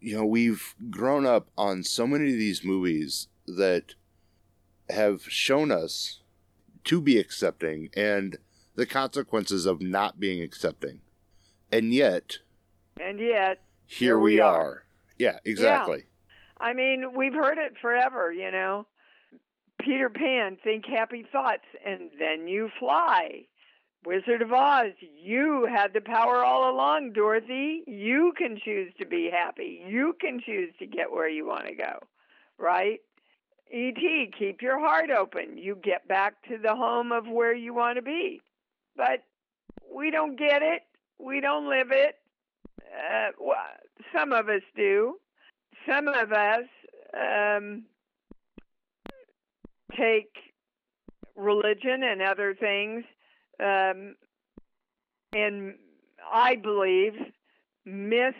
you 0.01 0.15
know 0.15 0.25
we've 0.25 0.75
grown 0.89 1.25
up 1.25 1.47
on 1.57 1.83
so 1.83 2.05
many 2.05 2.31
of 2.33 2.37
these 2.37 2.63
movies 2.63 3.27
that 3.47 3.95
have 4.89 5.23
shown 5.23 5.71
us 5.71 6.19
to 6.83 7.01
be 7.01 7.17
accepting 7.17 7.89
and 7.95 8.37
the 8.75 8.85
consequences 8.85 9.65
of 9.65 9.81
not 9.81 10.19
being 10.19 10.41
accepting. 10.41 10.99
And 11.71 11.93
yet, 11.93 12.37
And 12.99 13.19
yet, 13.19 13.61
here, 13.87 14.09
Here 14.09 14.19
we, 14.19 14.33
we 14.35 14.39
are. 14.41 14.61
are. 14.61 14.83
Yeah, 15.17 15.39
exactly. 15.45 15.99
Yeah. 16.05 16.67
I 16.67 16.73
mean, 16.73 17.13
we've 17.15 17.33
heard 17.33 17.57
it 17.57 17.73
forever, 17.81 18.31
you 18.31 18.51
know. 18.51 18.85
Peter 19.85 20.09
Pan, 20.09 20.57
think 20.63 20.85
happy 20.85 21.25
thoughts, 21.31 21.65
and 21.85 22.09
then 22.19 22.47
you 22.47 22.69
fly. 22.79 23.45
Wizard 24.05 24.41
of 24.41 24.51
Oz, 24.51 24.91
you 24.99 25.67
had 25.71 25.93
the 25.93 26.01
power 26.01 26.43
all 26.43 26.69
along, 26.69 27.13
Dorothy. 27.13 27.83
You 27.87 28.33
can 28.37 28.59
choose 28.63 28.91
to 28.99 29.05
be 29.05 29.29
happy. 29.31 29.83
You 29.87 30.15
can 30.19 30.39
choose 30.45 30.73
to 30.79 30.85
get 30.85 31.11
where 31.11 31.29
you 31.29 31.45
want 31.45 31.67
to 31.67 31.75
go, 31.75 31.99
right? 32.57 32.99
E.T., 33.71 34.31
keep 34.37 34.61
your 34.61 34.79
heart 34.79 35.09
open. 35.09 35.57
You 35.57 35.77
get 35.83 36.07
back 36.07 36.35
to 36.49 36.57
the 36.57 36.75
home 36.75 37.11
of 37.11 37.27
where 37.27 37.55
you 37.55 37.73
want 37.73 37.97
to 37.97 38.03
be. 38.03 38.41
But 38.95 39.23
we 39.93 40.11
don't 40.11 40.37
get 40.37 40.61
it. 40.61 40.83
We 41.19 41.41
don't 41.41 41.67
live 41.67 41.91
it. 41.91 42.15
Uh, 42.79 43.31
well, 43.39 43.57
some 44.13 44.31
of 44.31 44.49
us 44.49 44.61
do 44.75 45.15
some 45.87 46.07
of 46.07 46.31
us 46.31 46.65
um, 47.13 47.83
take 49.97 50.29
religion 51.35 52.03
and 52.03 52.21
other 52.21 52.55
things, 52.55 53.03
um, 53.59 54.15
and 55.33 55.75
I 56.31 56.55
believe 56.55 57.13
misunderstand 57.85 58.33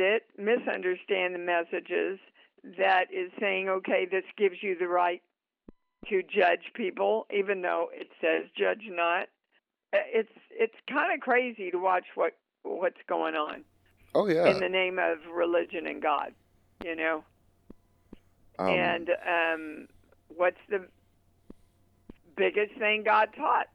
it, 0.00 0.22
misunderstand 0.38 1.34
the 1.34 1.38
messages 1.38 2.18
that 2.78 3.06
is 3.12 3.30
saying, 3.40 3.68
okay, 3.68 4.06
this 4.10 4.24
gives 4.36 4.56
you 4.62 4.76
the 4.78 4.88
right 4.88 5.22
to 6.08 6.22
judge 6.22 6.72
people, 6.74 7.26
even 7.32 7.62
though 7.62 7.88
it 7.92 8.08
says 8.20 8.48
judge 8.56 8.82
not. 8.88 9.28
Uh, 9.92 9.98
It's 10.12 10.32
it's 10.50 10.74
kind 10.88 11.12
of 11.12 11.20
crazy 11.20 11.70
to 11.70 11.78
watch 11.78 12.06
what 12.14 12.32
what's 12.62 13.00
going 13.08 13.34
on 13.34 13.64
Oh 14.14 14.26
yeah. 14.28 14.46
in 14.46 14.60
the 14.60 14.68
name 14.68 14.98
of 14.98 15.18
religion 15.32 15.86
and 15.86 16.00
God, 16.02 16.32
you 16.84 16.96
know. 16.96 17.24
Um, 18.58 18.68
and 18.68 19.10
um, 19.26 19.88
what's 20.28 20.60
the 20.68 20.86
biggest 22.36 22.74
thing 22.78 23.02
God 23.04 23.28
taught? 23.36 23.66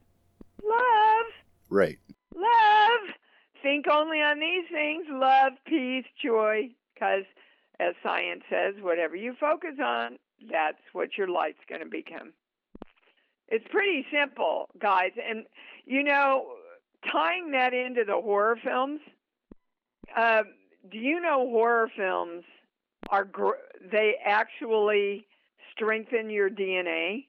Love, 0.64 1.26
right. 1.70 2.00
love. 2.36 3.16
Think 3.62 3.86
only 3.92 4.22
on 4.22 4.40
these 4.40 4.66
things: 4.72 5.06
love, 5.10 5.54
peace, 5.66 6.06
joy. 6.24 6.70
Because, 6.94 7.24
as 7.80 7.94
science 8.02 8.44
says, 8.50 8.76
whatever 8.82 9.16
you 9.16 9.36
focus 9.40 9.76
on, 9.84 10.18
that's 10.52 10.82
what 10.94 11.18
your 11.18 11.28
light's 11.28 11.60
going 11.70 11.82
to 11.82 11.88
become. 11.88 12.34
It's 13.48 13.66
pretty 13.70 14.06
simple, 14.12 14.70
guys. 14.80 15.12
And 15.28 15.46
you 15.86 16.04
know, 16.04 16.48
tying 17.12 17.52
that 17.52 17.74
into 17.74 18.04
the 18.06 18.14
horror 18.14 18.58
films. 18.64 19.00
Um, 20.16 20.46
do 20.92 20.98
you 20.98 21.20
know 21.20 21.48
horror 21.50 21.92
films 21.96 22.44
are 23.10 23.26
gr- 23.26 23.52
they 23.92 24.16
actually 24.24 25.28
strengthen 25.72 26.30
your 26.30 26.50
DNA? 26.50 27.26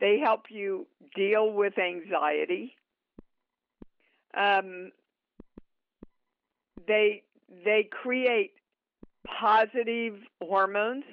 They 0.00 0.18
help 0.18 0.44
you 0.48 0.86
deal 1.14 1.52
with 1.52 1.78
anxiety. 1.78 2.74
Um, 4.34 4.92
they 6.86 7.22
they 7.64 7.88
create 7.90 8.52
positive 9.40 10.14
hormones 10.40 11.04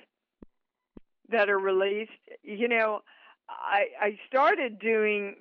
that 1.30 1.50
are 1.50 1.60
released. 1.60 2.12
You 2.44 2.68
know, 2.68 3.02
I 3.50 3.86
I 4.00 4.20
started 4.28 4.80
doing 4.80 5.36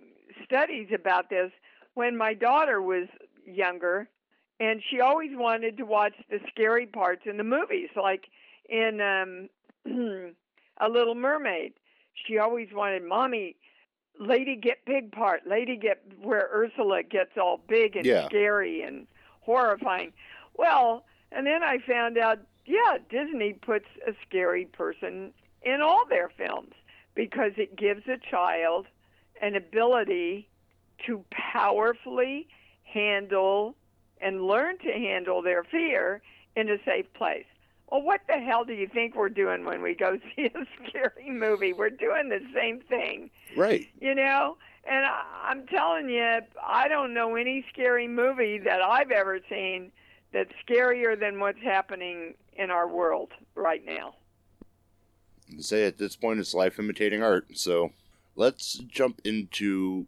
studies 0.44 0.88
about 0.94 1.30
this 1.30 1.52
when 1.94 2.16
my 2.16 2.34
daughter 2.34 2.82
was 2.82 3.06
younger 3.46 4.08
and 4.58 4.82
she 4.90 5.00
always 5.00 5.30
wanted 5.34 5.76
to 5.76 5.84
watch 5.84 6.14
the 6.30 6.38
scary 6.49 6.86
parts 6.86 7.23
in 7.26 7.36
the 7.36 7.45
movies 7.45 7.88
like 7.97 8.25
in 8.69 9.00
um 9.00 9.49
a 10.81 10.89
little 10.89 11.15
mermaid 11.15 11.73
she 12.15 12.39
always 12.39 12.69
wanted 12.73 13.05
mommy 13.05 13.57
lady 14.19 14.57
get 14.57 14.85
big 14.85 15.13
part 15.13 15.47
lady 15.47 15.76
get 15.76 16.02
where 16.21 16.49
ursula 16.52 17.02
gets 17.02 17.37
all 17.41 17.61
big 17.69 17.97
and 17.97 18.07
Yeah. 18.07 18.26
scary 18.26 18.83
and 18.83 19.07
horrifying 19.41 20.13
well 20.55 21.05
and 21.33 21.47
then 21.47 21.63
i 21.63 21.79
found 21.87 22.19
out 22.19 22.39
yeah 22.65 22.99
disney 23.11 23.52
puts 23.52 23.87
a 24.07 24.13
scary 24.26 24.65
person 24.65 25.33
in 25.63 25.81
all 25.83 26.05
their 26.09 26.31
films 26.37 26.73
because 27.15 27.52
it 27.57 27.76
gives 27.76 28.07
a 28.09 28.19
child 28.31 28.87
an 29.43 29.55
ability 29.55 30.49
to 31.07 31.25
powerfully 31.31 32.49
handle 32.85 33.75
and 34.21 34.47
learn 34.47 34.79
to 34.79 34.91
handle 34.93 35.43
their 35.43 35.63
fear 35.65 36.23
in 36.55 36.71
a 36.71 36.79
safe 36.85 37.13
place. 37.15 37.45
Well, 37.90 38.02
what 38.02 38.20
the 38.26 38.34
hell 38.38 38.64
do 38.64 38.72
you 38.72 38.88
think 38.88 39.14
we're 39.14 39.28
doing 39.28 39.64
when 39.64 39.80
we 39.82 39.94
go 39.94 40.18
see 40.36 40.46
a 40.46 40.66
scary 40.88 41.30
movie? 41.30 41.72
We're 41.72 41.90
doing 41.90 42.28
the 42.28 42.40
same 42.54 42.80
thing, 42.80 43.30
Right. 43.56 43.86
you 44.00 44.14
know? 44.14 44.56
And 44.88 45.04
I, 45.04 45.22
I'm 45.44 45.66
telling 45.66 46.08
you, 46.08 46.40
I 46.64 46.88
don't 46.88 47.14
know 47.14 47.34
any 47.36 47.64
scary 47.72 48.06
movie 48.08 48.58
that 48.58 48.80
I've 48.82 49.10
ever 49.10 49.40
seen 49.49 49.90
that's 50.32 50.50
scarier 50.68 51.18
than 51.18 51.40
what's 51.40 51.60
happening 51.62 52.34
in 52.54 52.70
our 52.70 52.88
world 52.88 53.30
right 53.54 53.84
now. 53.84 54.14
Say 55.60 55.86
at 55.86 55.99
this 55.99 56.16
point 56.16 56.40
it's 56.40 56.54
life 56.54 56.78
imitating 56.78 57.22
art. 57.22 57.46
So 57.56 57.92
let's 58.34 58.75
jump 58.78 59.20
into. 59.25 60.06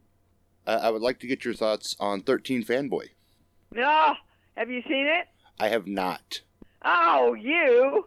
I 0.67 0.75
I 0.75 0.91
would 0.91 1.03
like 1.03 1.21
to 1.21 1.27
get 1.29 1.45
your 1.45 1.55
thoughts 1.55 1.95
on 2.01 2.23
13 2.23 2.65
Fanboy. 2.65 3.11
No, 3.73 4.15
have 4.57 4.69
you 4.71 4.83
seen 4.83 5.07
it? 5.07 5.27
I 5.61 5.69
have 5.69 5.87
not. 5.87 6.41
Oh, 6.85 7.35
you! 7.35 8.07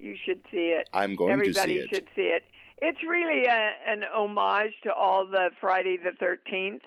You 0.00 0.16
should 0.24 0.40
see 0.50 0.74
it. 0.78 0.88
I'm 0.92 1.14
going 1.16 1.32
Everybody 1.32 1.74
to 1.74 1.80
see 1.80 1.84
it. 1.86 1.88
should 1.94 2.08
see 2.14 2.22
it. 2.22 2.42
It's 2.82 2.98
really 3.08 3.44
a, 3.46 3.70
an 3.86 4.04
homage 4.12 4.72
to 4.82 4.92
all 4.92 5.26
the 5.26 5.50
Friday 5.60 5.96
the 5.96 6.10
13th 6.24 6.80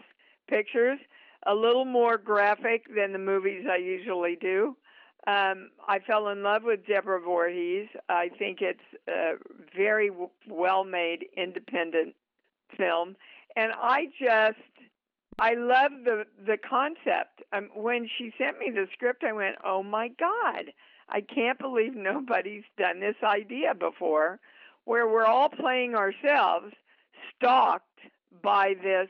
pictures, 0.48 1.00
a 1.46 1.56
little 1.56 1.86
more 1.86 2.18
graphic 2.18 2.84
than 2.96 3.14
the 3.14 3.20
movies 3.20 3.66
I 3.70 3.78
usually 3.78 4.36
do. 4.40 4.76
Um, 5.26 5.72
I 5.88 6.00
fell 6.06 6.30
in 6.30 6.44
love 6.44 6.64
with 6.64 6.86
Deborah 6.88 7.20
Voorhees. 7.22 7.88
I 8.08 8.30
think 8.38 8.60
it's 8.62 8.80
a 9.10 9.34
very 9.76 10.10
w- 10.10 10.30
well 10.48 10.84
made 10.86 11.26
independent 11.36 12.16
film. 12.78 13.16
And 13.56 13.72
I 13.76 14.06
just, 14.20 14.60
I 15.40 15.54
love 15.54 15.92
the, 16.04 16.26
the 16.46 16.58
concept. 16.58 17.44
Um, 17.54 17.70
when 17.76 18.10
she 18.18 18.34
sent 18.38 18.58
me 18.60 18.72
the 18.72 18.88
script, 18.94 19.24
I 19.24 19.34
went, 19.34 19.56
oh 19.64 19.84
my 19.84 20.10
God, 20.20 20.72
I 21.10 21.22
can't 21.22 21.60
believe 21.60 21.94
nobody's 21.96 22.64
done 22.78 23.00
this 23.00 23.16
idea 23.24 23.74
before 23.74 24.40
where 24.86 25.08
we're 25.08 25.26
all 25.26 25.50
playing 25.50 25.96
ourselves, 25.96 26.74
stalked 27.36 27.84
by 28.42 28.74
this 28.82 29.10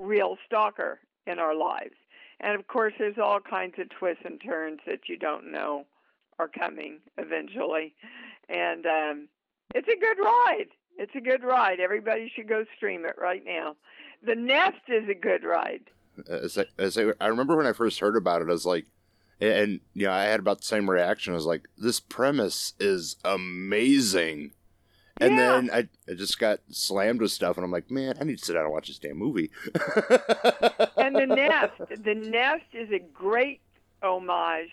real 0.00 0.36
stalker 0.46 1.00
in 1.26 1.38
our 1.38 1.54
lives. 1.54 1.96
And 2.40 2.58
of 2.58 2.68
course, 2.68 2.92
there's 2.98 3.18
all 3.22 3.40
kinds 3.40 3.74
of 3.78 3.88
twists 3.98 4.22
and 4.24 4.40
turns 4.40 4.78
that 4.86 5.08
you 5.08 5.18
don't 5.18 5.50
know 5.50 5.84
are 6.38 6.48
coming 6.48 6.98
eventually. 7.18 7.94
And 8.48 8.86
um, 8.86 9.28
it's 9.74 9.88
a 9.88 9.98
good 9.98 10.22
ride. 10.22 10.68
It's 10.98 11.14
a 11.16 11.20
good 11.20 11.42
ride. 11.42 11.80
Everybody 11.80 12.30
should 12.34 12.48
go 12.48 12.64
stream 12.76 13.04
it 13.04 13.16
right 13.18 13.42
now. 13.44 13.74
The 14.22 14.34
Nest 14.34 14.78
is 14.88 15.08
a 15.08 15.14
good 15.14 15.44
ride. 15.44 15.84
As 16.28 16.56
I, 16.58 16.64
as 16.78 16.96
I, 16.96 17.12
I 17.20 17.26
remember 17.26 17.56
when 17.56 17.66
I 17.66 17.72
first 17.72 18.00
heard 18.00 18.16
about 18.16 18.42
it, 18.42 18.48
I 18.48 18.52
was 18.52 18.66
like, 18.66 18.86
and 19.40 19.80
you 19.94 20.06
know, 20.06 20.12
I 20.12 20.24
had 20.24 20.40
about 20.40 20.58
the 20.58 20.64
same 20.64 20.88
reaction. 20.88 21.32
I 21.32 21.36
was 21.36 21.44
like, 21.46 21.68
this 21.76 22.00
premise 22.00 22.72
is 22.80 23.16
amazing. 23.24 24.52
And 25.20 25.32
Yeah. 25.32 25.36
then 25.36 25.70
I, 25.72 25.88
I 26.10 26.14
just 26.14 26.38
got 26.38 26.60
slammed 26.70 27.20
with 27.20 27.30
stuff, 27.30 27.56
and 27.56 27.64
I'm 27.64 27.70
like, 27.70 27.90
man, 27.90 28.16
I 28.20 28.24
need 28.24 28.38
to 28.38 28.44
sit 28.44 28.54
down 28.54 28.64
and 28.64 28.72
watch 28.72 28.88
this 28.88 28.98
damn 28.98 29.16
movie. 29.16 29.50
and 30.96 31.16
the 31.16 31.26
nest 31.26 31.72
the 32.04 32.14
nest 32.14 32.64
is 32.72 32.90
a 32.92 32.98
great 32.98 33.60
homage 34.02 34.70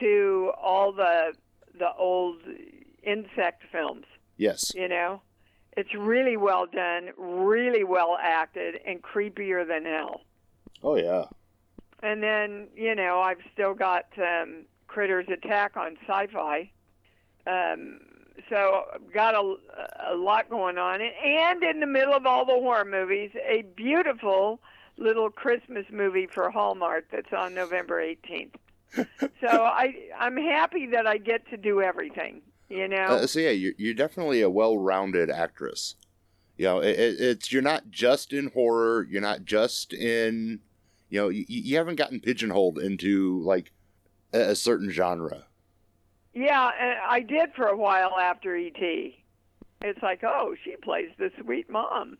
to 0.00 0.52
all 0.60 0.92
the 0.92 1.32
the 1.78 1.92
old 1.98 2.40
insect 3.02 3.62
films 3.70 4.06
yes, 4.36 4.72
you 4.74 4.88
know 4.88 5.20
it's 5.76 5.94
really 5.94 6.36
well 6.36 6.66
done 6.66 7.10
really 7.16 7.84
well 7.84 8.18
acted 8.20 8.80
and 8.86 9.02
creepier 9.02 9.66
than 9.66 9.84
hell. 9.84 10.22
Oh 10.82 10.96
yeah, 10.96 11.24
and 12.02 12.22
then 12.22 12.68
you 12.76 12.94
know 12.94 13.20
i've 13.20 13.40
still 13.52 13.74
got 13.74 14.06
um 14.18 14.64
critters 14.86 15.26
attack 15.28 15.76
on 15.76 15.96
Syfy. 16.08 16.70
Um 17.46 18.00
so 18.50 18.84
I've 18.92 19.12
got 19.12 19.34
a, 19.36 19.54
a 20.10 20.16
lot 20.16 20.50
going 20.50 20.76
on. 20.76 21.00
And 21.00 21.62
in 21.62 21.78
the 21.78 21.86
middle 21.86 22.14
of 22.14 22.26
all 22.26 22.44
the 22.44 22.52
horror 22.52 22.84
movies 22.84 23.30
a 23.48 23.62
beautiful 23.76 24.60
little 24.96 25.30
christmas 25.30 25.84
movie 25.90 26.26
for 26.26 26.50
hallmark 26.50 27.04
that's 27.10 27.32
on 27.32 27.54
november 27.54 28.00
18th 28.00 28.54
so 29.40 29.48
i 29.48 29.94
i'm 30.18 30.36
happy 30.36 30.86
that 30.86 31.06
i 31.06 31.18
get 31.18 31.48
to 31.50 31.56
do 31.56 31.82
everything 31.82 32.40
You 32.74 32.88
know? 32.88 33.04
Uh, 33.04 33.26
so 33.26 33.38
yeah, 33.40 33.50
you're, 33.50 33.74
you're 33.78 33.94
definitely 33.94 34.40
a 34.40 34.50
well-rounded 34.50 35.30
actress. 35.30 35.94
You 36.56 36.64
know, 36.66 36.78
it, 36.80 36.98
it, 36.98 37.20
it's 37.20 37.52
you're 37.52 37.62
not 37.62 37.90
just 37.90 38.32
in 38.32 38.50
horror. 38.50 39.06
You're 39.08 39.22
not 39.22 39.44
just 39.44 39.92
in, 39.92 40.60
you 41.08 41.20
know, 41.20 41.28
you, 41.28 41.44
you 41.48 41.76
haven't 41.76 41.96
gotten 41.96 42.20
pigeonholed 42.20 42.78
into 42.78 43.40
like 43.42 43.72
a, 44.32 44.50
a 44.50 44.54
certain 44.56 44.90
genre. 44.90 45.44
yeah, 46.34 46.70
I 47.08 47.20
did 47.20 47.52
for 47.54 47.66
a 47.66 47.76
while 47.76 48.16
after 48.18 48.56
E.T. 48.56 49.24
It's 49.82 50.02
like, 50.02 50.22
oh, 50.24 50.54
she 50.64 50.76
plays 50.76 51.10
the 51.18 51.30
sweet 51.42 51.68
mom, 51.70 52.18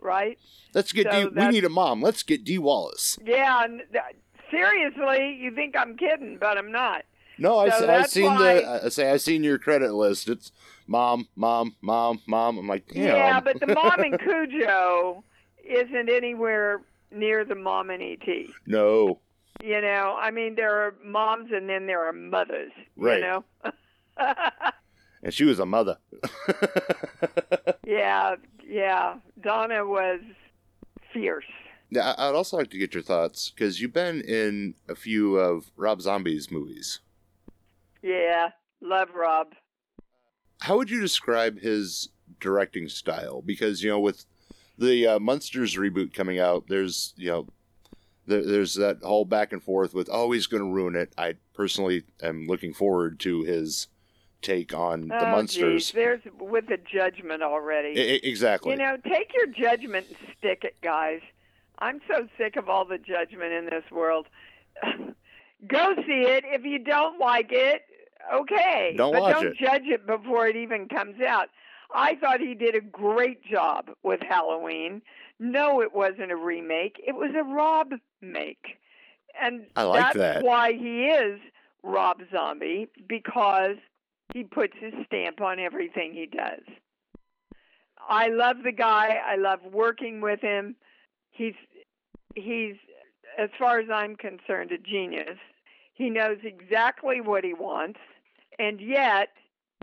right? 0.00 0.38
Let's 0.74 0.92
get 0.92 1.06
So 1.10 1.30
Dee, 1.30 1.40
we 1.40 1.48
need 1.48 1.64
a 1.64 1.68
mom. 1.68 2.02
Let's 2.02 2.22
get 2.22 2.44
Dee 2.44 2.58
Wallace. 2.58 3.18
Yeah, 3.24 3.64
and 3.64 3.82
th- 3.92 4.16
seriously, 4.50 5.38
you 5.40 5.54
think 5.54 5.76
I'm 5.76 5.96
kidding, 5.96 6.38
but 6.40 6.58
I'm 6.58 6.72
not. 6.72 7.04
No, 7.38 7.58
I, 7.58 7.70
So 7.70 7.84
I 7.84 7.86
that's 7.86 8.12
seen 8.12 8.26
why- 8.26 8.54
the 8.60 8.84
I 8.86 8.88
say 8.90 9.10
I 9.10 9.16
seen 9.16 9.42
your 9.44 9.58
credit 9.58 9.92
list. 9.94 10.28
It's 10.28 10.52
mom, 10.86 11.28
mom, 11.36 11.74
mom, 11.80 12.20
mom. 12.26 12.58
I'm 12.58 12.68
like, 12.68 12.86
damn. 12.88 13.04
Yeah, 13.16 13.40
but 13.40 13.58
the 13.60 13.66
mom 13.74 14.00
in 14.04 14.16
Cujo 14.18 15.24
isn't 15.64 16.08
anywhere 16.10 16.82
near 17.10 17.44
the 17.44 17.54
mom 17.54 17.90
in 17.90 18.02
E.T. 18.02 18.50
no, 18.66 19.20
You 19.62 19.80
know, 19.80 20.16
I 20.20 20.30
mean, 20.30 20.54
there 20.56 20.74
are 20.86 20.94
moms 21.04 21.50
and 21.52 21.68
then 21.68 21.86
there 21.86 22.06
are 22.06 22.12
mothers. 22.12 22.72
Right. 22.96 23.18
You 23.18 23.22
know. 23.22 23.44
and 25.22 25.32
she 25.32 25.44
was 25.44 25.58
a 25.58 25.66
mother. 25.66 25.96
yeah, 27.86 28.36
yeah. 28.66 29.14
Donna 29.40 29.84
was 29.86 30.20
fierce. 31.12 31.44
Yeah, 31.90 32.14
I'd 32.18 32.34
also 32.34 32.56
like 32.56 32.70
to 32.70 32.78
get 32.78 32.94
your 32.94 33.02
thoughts 33.02 33.50
because 33.50 33.80
you've 33.80 33.92
been 33.92 34.20
in 34.22 34.74
a 34.88 34.94
few 34.96 35.36
of 35.36 35.70
Rob 35.76 36.00
Zombie's 36.00 36.50
movies. 36.50 37.00
Yeah, 38.04 38.50
love 38.82 39.08
Rob. 39.14 39.54
How 40.60 40.76
would 40.76 40.90
you 40.90 41.00
describe 41.00 41.58
his 41.58 42.10
directing 42.38 42.86
style? 42.90 43.40
Because 43.40 43.82
you 43.82 43.88
know, 43.88 43.98
with 43.98 44.26
the 44.76 45.06
uh, 45.06 45.18
Munsters 45.18 45.76
reboot 45.76 46.12
coming 46.12 46.38
out, 46.38 46.66
there's 46.68 47.14
you 47.16 47.30
know, 47.30 47.46
there, 48.26 48.44
there's 48.44 48.74
that 48.74 48.98
whole 49.02 49.24
back 49.24 49.54
and 49.54 49.62
forth 49.62 49.94
with 49.94 50.10
oh 50.12 50.30
he's 50.32 50.46
going 50.46 50.62
to 50.62 50.68
ruin 50.68 50.96
it. 50.96 51.14
I 51.16 51.36
personally 51.54 52.04
am 52.22 52.46
looking 52.46 52.74
forward 52.74 53.20
to 53.20 53.42
his 53.42 53.88
take 54.42 54.74
on 54.74 55.08
the 55.08 55.26
oh, 55.26 55.30
Munsters. 55.32 55.86
geez, 55.86 55.92
there's 55.92 56.20
with 56.38 56.66
the 56.66 56.76
judgment 56.76 57.42
already. 57.42 57.98
I- 57.98 58.20
exactly. 58.22 58.72
You 58.72 58.76
know, 58.76 58.98
take 59.02 59.32
your 59.32 59.46
judgment 59.46 60.08
and 60.08 60.16
stick 60.38 60.64
it, 60.64 60.76
guys. 60.82 61.20
I'm 61.78 62.02
so 62.06 62.28
sick 62.36 62.56
of 62.56 62.68
all 62.68 62.84
the 62.84 62.98
judgment 62.98 63.54
in 63.54 63.64
this 63.64 63.90
world. 63.90 64.26
Go 65.66 65.94
see 66.06 66.22
it. 66.22 66.44
If 66.46 66.64
you 66.64 66.78
don't 66.78 67.18
like 67.18 67.48
it, 67.50 67.82
okay. 68.32 68.94
Don't 68.96 69.12
but 69.12 69.32
don't 69.32 69.46
it. 69.48 69.56
judge 69.58 69.84
it 69.84 70.06
before 70.06 70.46
it 70.46 70.56
even 70.56 70.88
comes 70.88 71.20
out. 71.20 71.48
I 71.94 72.16
thought 72.16 72.40
he 72.40 72.54
did 72.54 72.74
a 72.74 72.80
great 72.80 73.44
job 73.44 73.90
with 74.02 74.20
Halloween. 74.20 75.02
No, 75.38 75.80
it 75.80 75.94
wasn't 75.94 76.32
a 76.32 76.36
remake. 76.36 77.00
It 77.06 77.14
was 77.14 77.30
a 77.36 77.44
Rob 77.44 77.92
make. 78.20 78.78
And 79.40 79.66
I 79.76 79.82
like 79.82 80.02
that's 80.02 80.16
that. 80.16 80.44
why 80.44 80.72
he 80.72 81.06
is 81.06 81.40
Rob 81.82 82.20
Zombie 82.32 82.88
because 83.08 83.76
he 84.32 84.44
puts 84.44 84.74
his 84.80 84.94
stamp 85.06 85.40
on 85.40 85.58
everything 85.58 86.12
he 86.12 86.26
does. 86.26 86.62
I 88.08 88.28
love 88.28 88.56
the 88.64 88.72
guy. 88.72 89.20
I 89.24 89.36
love 89.36 89.60
working 89.72 90.20
with 90.20 90.40
him. 90.40 90.76
He's 91.30 91.54
he's 92.34 92.76
as 93.38 93.50
far 93.58 93.80
as 93.80 93.88
I'm 93.92 94.16
concerned 94.16 94.72
a 94.72 94.78
genius. 94.78 95.38
He 95.94 96.10
knows 96.10 96.38
exactly 96.42 97.20
what 97.20 97.44
he 97.44 97.54
wants 97.54 98.00
and 98.58 98.80
yet 98.80 99.28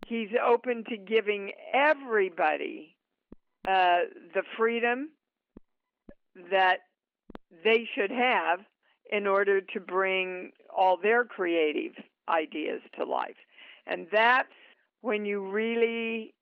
he's 0.07 0.29
open 0.45 0.83
to 0.89 0.97
giving 0.97 1.51
everybody 1.73 2.95
uh, 3.67 4.07
the 4.33 4.43
freedom 4.57 5.09
that 6.51 6.79
they 7.63 7.87
should 7.95 8.11
have 8.11 8.59
in 9.11 9.27
order 9.27 9.61
to 9.61 9.79
bring 9.79 10.51
all 10.75 10.97
their 10.97 11.23
creative 11.25 11.91
ideas 12.29 12.81
to 12.97 13.03
life. 13.03 13.35
And 13.85 14.07
that's 14.11 14.47
when 15.01 15.25
you 15.25 15.41
really 15.49 16.33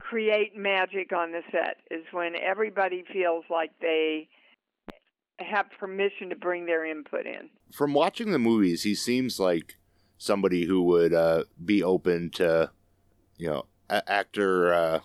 create 0.00 0.54
magic 0.54 1.12
on 1.12 1.32
the 1.32 1.40
set 1.50 1.78
is 1.90 2.04
when 2.12 2.34
everybody 2.36 3.04
feels 3.10 3.44
like 3.50 3.70
they 3.80 4.28
have 5.38 5.66
permission 5.80 6.28
to 6.28 6.36
bring 6.36 6.66
their 6.66 6.84
input 6.84 7.26
in. 7.26 7.48
From 7.72 7.94
watching 7.94 8.30
the 8.30 8.38
movies, 8.38 8.82
he 8.82 8.94
seems 8.94 9.40
like 9.40 9.76
somebody 10.24 10.64
who 10.64 10.82
would 10.82 11.12
uh, 11.12 11.44
be 11.64 11.82
open 11.82 12.30
to, 12.30 12.70
you 13.36 13.48
know, 13.48 13.66
a- 13.90 14.10
actor 14.10 14.72
uh, 14.72 15.00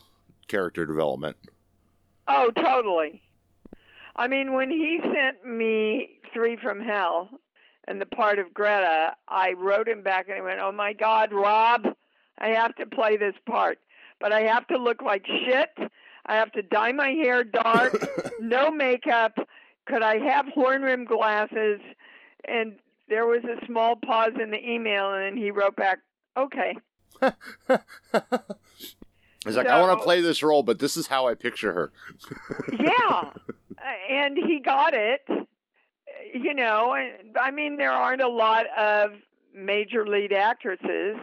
character 0.47 0.86
development. 0.86 1.36
Oh, 2.27 2.51
totally. 2.51 3.21
I 4.15 4.27
mean, 4.27 4.53
when 4.53 4.69
he 4.69 4.99
sent 5.13 5.45
me 5.45 6.19
Three 6.34 6.58
from 6.58 6.79
Hell 6.79 7.29
and 7.88 7.99
the 7.99 8.05
part 8.05 8.39
of 8.39 8.53
Greta, 8.53 9.15
I 9.27 9.53
wrote 9.53 9.88
him 9.88 10.03
back 10.03 10.27
and 10.29 10.38
I 10.38 10.41
went, 10.41 10.60
Oh 10.60 10.71
my 10.71 10.93
God, 10.93 11.34
Rob, 11.34 11.86
I 12.38 12.49
have 12.49 12.75
to 12.75 12.86
play 12.86 13.17
this 13.17 13.36
part, 13.45 13.79
but 14.19 14.32
I 14.32 14.41
have 14.41 14.67
to 14.67 14.77
look 14.77 15.01
like 15.01 15.25
shit. 15.25 15.69
I 16.25 16.36
have 16.36 16.51
to 16.53 16.62
dye 16.62 16.91
my 16.91 17.10
hair 17.10 17.43
dark, 17.43 17.95
no 18.39 18.69
makeup. 18.69 19.38
Could 19.86 20.03
I 20.03 20.19
have 20.19 20.45
horn 20.53 20.84
rimmed 20.84 21.08
glasses? 21.08 21.79
And 22.47 22.75
there 23.09 23.25
was 23.25 23.43
a 23.43 23.65
small 23.65 23.95
pause 23.95 24.33
in 24.41 24.51
the 24.51 24.59
email, 24.59 25.11
and 25.13 25.23
then 25.23 25.37
he 25.37 25.51
wrote 25.51 25.75
back, 25.75 25.99
Okay. 26.37 26.77
He's 29.45 29.55
like, 29.55 29.67
I 29.67 29.81
want 29.81 29.99
to 29.99 30.03
play 30.03 30.21
this 30.21 30.43
role, 30.43 30.63
but 30.63 30.79
this 30.79 30.95
is 30.95 31.07
how 31.07 31.27
I 31.27 31.33
picture 31.33 31.73
her. 31.73 31.91
yeah 32.79 33.31
and 34.09 34.37
he 34.37 34.59
got 34.63 34.93
it 34.93 35.21
you 36.33 36.53
know 36.53 36.93
i 37.39 37.49
mean 37.49 37.77
there 37.77 37.91
aren't 37.91 38.21
a 38.21 38.27
lot 38.27 38.65
of 38.77 39.11
major 39.55 40.05
lead 40.05 40.31
actresses 40.33 41.15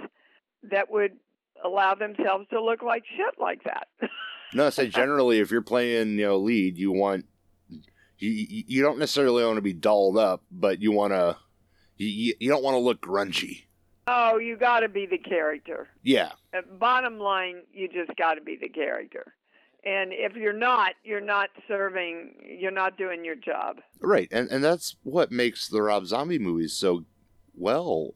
that 0.62 0.90
would 0.90 1.12
allow 1.64 1.94
themselves 1.94 2.46
to 2.50 2.62
look 2.62 2.82
like 2.82 3.04
shit 3.16 3.34
like 3.38 3.62
that 3.64 3.88
No, 4.54 4.66
I 4.66 4.70
say 4.70 4.88
generally, 4.88 5.40
if 5.40 5.50
you're 5.50 5.60
playing, 5.62 6.18
you 6.18 6.26
know, 6.26 6.38
lead, 6.38 6.78
you 6.78 6.92
want 6.92 7.26
you 7.68 8.30
you 8.30 8.64
you 8.66 8.82
don't 8.82 8.98
necessarily 8.98 9.44
want 9.44 9.56
to 9.56 9.62
be 9.62 9.72
dolled 9.74 10.16
up, 10.16 10.42
but 10.50 10.80
you 10.80 10.92
want 10.92 11.12
to 11.12 11.36
you 11.96 12.08
you 12.08 12.34
you 12.40 12.48
don't 12.48 12.62
want 12.62 12.74
to 12.74 12.78
look 12.78 13.00
grungy. 13.00 13.64
oh 14.06 14.38
you 14.38 14.56
got 14.56 14.80
to 14.80 14.88
be 14.88 15.06
the 15.06 15.18
character. 15.18 15.88
Yeah, 16.02 16.32
Uh, 16.56 16.62
bottom 16.78 17.18
line 17.18 17.62
you 17.72 17.88
just 17.88 18.16
got 18.16 18.34
to 18.34 18.40
be 18.40 18.56
the 18.56 18.68
character. 18.68 19.34
And 19.84 20.12
if 20.12 20.34
you're 20.34 20.52
not 20.52 20.94
you're 21.04 21.20
not 21.20 21.50
serving 21.68 22.56
you're 22.60 22.70
not 22.72 22.98
doing 22.98 23.24
your 23.24 23.36
job. 23.36 23.80
Right, 24.00 24.28
and 24.32 24.50
and 24.50 24.62
that's 24.62 24.96
what 25.02 25.30
makes 25.30 25.68
the 25.68 25.82
Rob 25.82 26.06
Zombie 26.06 26.38
movies 26.38 26.72
so 26.72 27.04
well, 27.58 28.14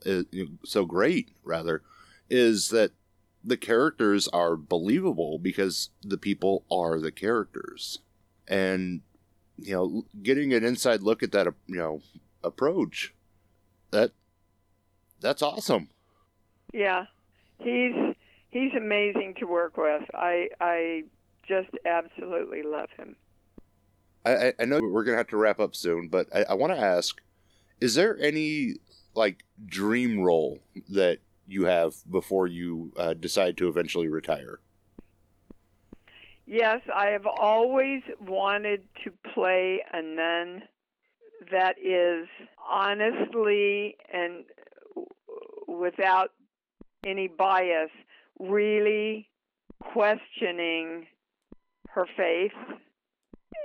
so 0.65 0.85
great 0.85 1.31
rather, 1.43 1.83
is 2.29 2.69
that 2.69 2.91
the 3.43 3.57
characters 3.57 4.29
are 4.29 4.55
believable 4.55 5.39
because 5.39 5.89
the 6.03 6.19
people 6.19 6.65
are 6.71 6.99
the 7.01 7.11
characters, 7.13 8.01
and 8.47 9.01
you 9.57 9.73
know, 9.73 10.05
getting 10.23 10.53
an 10.53 10.65
inside 10.65 11.03
look 11.03 11.23
at 11.23 11.33
that, 11.33 11.47
you 11.67 11.77
know, 11.77 12.01
approach, 12.45 13.15
that 13.91 14.13
that's 15.21 15.43
awesome. 15.43 15.89
Yeah, 16.73 17.07
he's 17.59 17.95
he's 18.51 18.73
amazing 18.77 19.35
to 19.41 19.47
work 19.47 19.77
with. 19.77 20.03
I 20.15 20.49
I 20.61 21.05
just 21.47 21.71
absolutely 21.85 22.63
love 22.63 22.89
him. 22.97 23.17
I, 24.25 24.53
I- 24.59 24.65
know 24.65 24.81
we're 24.83 25.05
gonna 25.05 25.17
have 25.17 25.29
to 25.29 25.37
wrap 25.37 25.61
up 25.61 25.75
soon, 25.75 26.09
but 26.09 26.29
I, 26.35 26.45
I 26.51 26.55
want 26.55 26.73
to 26.73 26.79
ask: 26.79 27.21
Is 27.81 27.95
there 27.95 28.19
any 28.21 28.75
like 29.15 29.45
dream 29.67 30.21
role 30.21 30.61
that 30.89 31.19
you 31.49 31.65
have 31.65 31.95
before 32.11 32.47
you 32.47 32.93
uh, 32.97 33.15
decide 33.15 33.57
to 33.59 33.69
eventually 33.69 34.09
retire? 34.09 34.61
Yes, 36.47 36.81
I 36.95 37.07
have 37.07 37.27
always 37.27 38.03
wanted 38.21 38.83
to 39.05 39.13
play 39.35 39.83
a 39.93 40.03
nun 40.03 40.63
that 41.51 41.77
is 41.79 42.27
honestly 42.71 43.97
and 44.13 44.45
without 45.67 46.31
any 47.05 47.29
bias 47.29 47.91
really 48.39 49.29
questioning 49.93 51.07
her 51.89 52.07
faith 52.17 52.53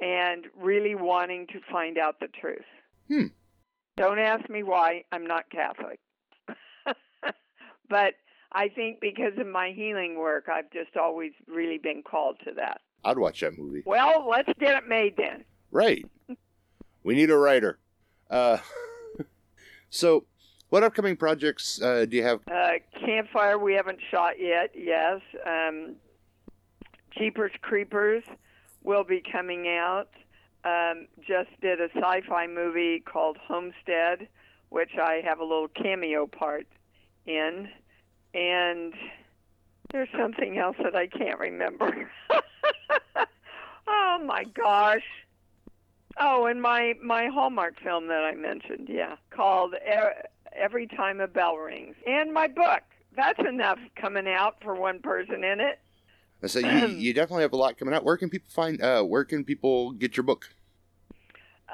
and 0.01 0.45
really 0.57 0.95
wanting 0.95 1.47
to 1.47 1.59
find 1.71 1.97
out 1.97 2.19
the 2.19 2.27
truth. 2.39 2.65
Hmm. 3.07 3.27
Don't 3.97 4.19
ask 4.19 4.49
me 4.49 4.63
why. 4.63 5.03
I'm 5.11 5.25
not 5.25 5.49
Catholic. 5.49 5.99
but 7.89 8.13
I 8.51 8.69
think 8.69 8.99
because 8.99 9.33
of 9.37 9.47
my 9.47 9.71
healing 9.75 10.17
work, 10.17 10.45
I've 10.53 10.71
just 10.71 10.97
always 10.97 11.31
really 11.47 11.77
been 11.77 12.03
called 12.03 12.37
to 12.45 12.51
that. 12.55 12.81
I'd 13.03 13.17
watch 13.19 13.41
that 13.41 13.57
movie. 13.57 13.83
Well, 13.85 14.27
let's 14.29 14.49
get 14.59 14.75
it 14.75 14.87
made 14.87 15.15
then. 15.17 15.45
Right. 15.71 16.05
We 17.05 17.13
need 17.13 17.29
a 17.29 17.37
writer. 17.37 17.77
Uh, 18.31 18.57
so, 19.91 20.25
What 20.69 20.83
upcoming 20.83 21.15
projects 21.15 21.79
uh, 21.79 22.05
do 22.09 22.17
you 22.17 22.23
have? 22.23 22.39
Uh, 22.51 22.71
Campfire, 22.99 23.59
we 23.59 23.75
haven't 23.75 23.99
shot 24.09 24.39
yet. 24.39 24.71
Yes. 24.73 25.21
Um, 25.45 25.97
Jeepers 27.15 27.51
Creepers 27.61 28.23
will 28.83 29.03
be 29.03 29.21
coming 29.31 29.67
out. 29.67 30.09
Um, 30.63 31.07
just 31.19 31.49
did 31.61 31.79
a 31.79 31.89
sci-fi 31.95 32.47
movie 32.47 33.01
called 33.01 33.37
Homestead, 33.37 34.27
which 34.69 34.97
I 34.99 35.21
have 35.23 35.37
a 35.39 35.43
little 35.43 35.67
cameo 35.67 36.25
part 36.25 36.65
in, 37.27 37.69
and 38.33 38.93
there's 39.91 40.09
something 40.17 40.57
else 40.57 40.75
that 40.83 40.95
I 40.95 41.05
can't 41.05 41.39
remember. 41.39 42.09
oh 43.87 44.19
my 44.25 44.43
gosh. 44.45 45.03
Oh, 46.17 46.45
and 46.45 46.61
my 46.61 46.93
my 47.03 47.27
Hallmark 47.27 47.79
film 47.81 48.07
that 48.07 48.23
I 48.23 48.35
mentioned, 48.35 48.87
yeah, 48.89 49.15
called 49.31 49.75
Every 50.53 50.87
Time 50.87 51.19
a 51.19 51.27
Bell 51.27 51.55
Rings, 51.57 51.95
and 52.07 52.33
my 52.33 52.47
book. 52.47 52.81
That's 53.15 53.39
enough 53.47 53.79
coming 53.95 54.27
out 54.27 54.57
for 54.61 54.75
one 54.75 54.99
person 54.99 55.43
in 55.45 55.61
it. 55.61 55.79
So 56.47 56.59
you, 56.59 56.87
you 56.87 57.13
definitely 57.13 57.43
have 57.43 57.53
a 57.53 57.57
lot 57.57 57.77
coming 57.77 57.93
out. 57.93 58.03
Where 58.03 58.17
can 58.17 58.29
people 58.29 58.49
find? 58.49 58.81
Uh, 58.81 59.03
where 59.03 59.23
can 59.23 59.43
people 59.43 59.91
get 59.91 60.17
your 60.17 60.23
book? 60.23 60.49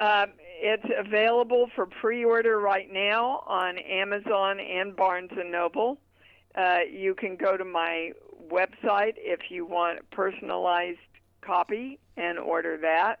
Um, 0.00 0.32
it's 0.60 0.86
available 0.96 1.68
for 1.74 1.86
pre-order 1.86 2.58
right 2.58 2.90
now 2.90 3.42
on 3.46 3.78
Amazon 3.78 4.60
and 4.60 4.94
Barnes 4.94 5.30
and 5.32 5.50
Noble. 5.50 5.98
Uh, 6.54 6.78
you 6.90 7.14
can 7.14 7.36
go 7.36 7.56
to 7.56 7.64
my 7.64 8.12
website 8.50 9.14
if 9.16 9.50
you 9.50 9.66
want 9.66 9.98
a 9.98 10.14
personalized 10.14 10.98
copy 11.40 11.98
and 12.16 12.38
order 12.38 12.76
that. 12.78 13.20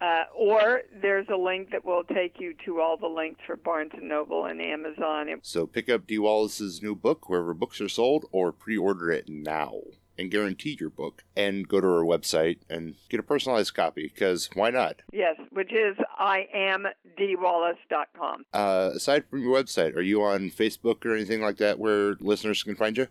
Uh, 0.00 0.24
or 0.36 0.82
there's 1.00 1.26
a 1.32 1.36
link 1.36 1.70
that 1.70 1.84
will 1.84 2.04
take 2.04 2.38
you 2.38 2.54
to 2.64 2.80
all 2.80 2.96
the 2.96 3.06
links 3.06 3.40
for 3.46 3.56
Barnes 3.56 3.92
and 3.94 4.08
Noble 4.08 4.44
and 4.44 4.60
Amazon. 4.60 5.28
So 5.42 5.66
pick 5.66 5.88
up 5.88 6.06
Dee 6.06 6.18
Wallace's 6.18 6.82
new 6.82 6.94
book 6.94 7.28
wherever 7.28 7.54
books 7.54 7.80
are 7.80 7.88
sold, 7.88 8.26
or 8.30 8.52
pre-order 8.52 9.10
it 9.10 9.28
now 9.28 9.80
and 10.18 10.30
guarantee 10.30 10.76
your 10.78 10.90
book. 10.90 11.24
And 11.36 11.66
go 11.68 11.80
to 11.80 11.86
her 11.86 12.04
website 12.04 12.58
and 12.68 12.96
get 13.08 13.20
a 13.20 13.22
personalized 13.22 13.72
copy 13.74 14.10
because 14.12 14.50
why 14.54 14.70
not? 14.70 14.96
Yes, 15.12 15.36
which 15.50 15.72
is 15.72 15.96
iamdeewallace.com. 16.20 18.44
Uh, 18.52 18.90
aside 18.94 19.24
from 19.30 19.42
your 19.42 19.56
website, 19.56 19.94
are 19.96 20.02
you 20.02 20.22
on 20.22 20.50
Facebook 20.50 21.04
or 21.04 21.14
anything 21.14 21.40
like 21.40 21.58
that 21.58 21.78
where 21.78 22.16
listeners 22.20 22.62
can 22.62 22.76
find 22.76 22.96
you? 22.96 23.08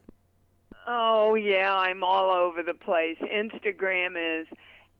Oh 0.87 1.35
yeah, 1.35 1.75
I'm 1.75 2.03
all 2.03 2.29
over 2.29 2.61
the 2.61 2.75
place. 2.75 3.17
Instagram 3.21 4.41
is 4.41 4.47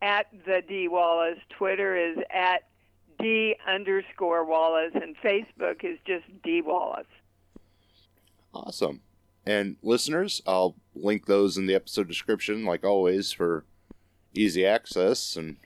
at 0.02 0.28
the 0.46 0.62
Dee 0.68 0.88
Wallace. 0.88 1.40
Twitter 1.50 1.96
is 1.96 2.18
at 2.34 2.64
Dee 3.20 3.56
underscore 3.68 4.46
Wallace, 4.46 4.92
and 4.94 5.16
Facebook 5.18 5.84
is 5.84 5.98
just 6.06 6.26
Dee 6.44 6.62
Wallace. 6.62 7.06
Awesome. 8.54 9.02
And 9.46 9.76
listeners, 9.84 10.42
I'll 10.48 10.76
link 10.96 11.26
those 11.26 11.58
in 11.58 11.68
the 11.68 11.76
episode 11.76 12.08
description, 12.08 12.66
like 12.66 12.84
always, 12.84 13.32
for 13.32 13.66
easy 14.34 14.66
access. 14.66 15.36
And 15.36 15.58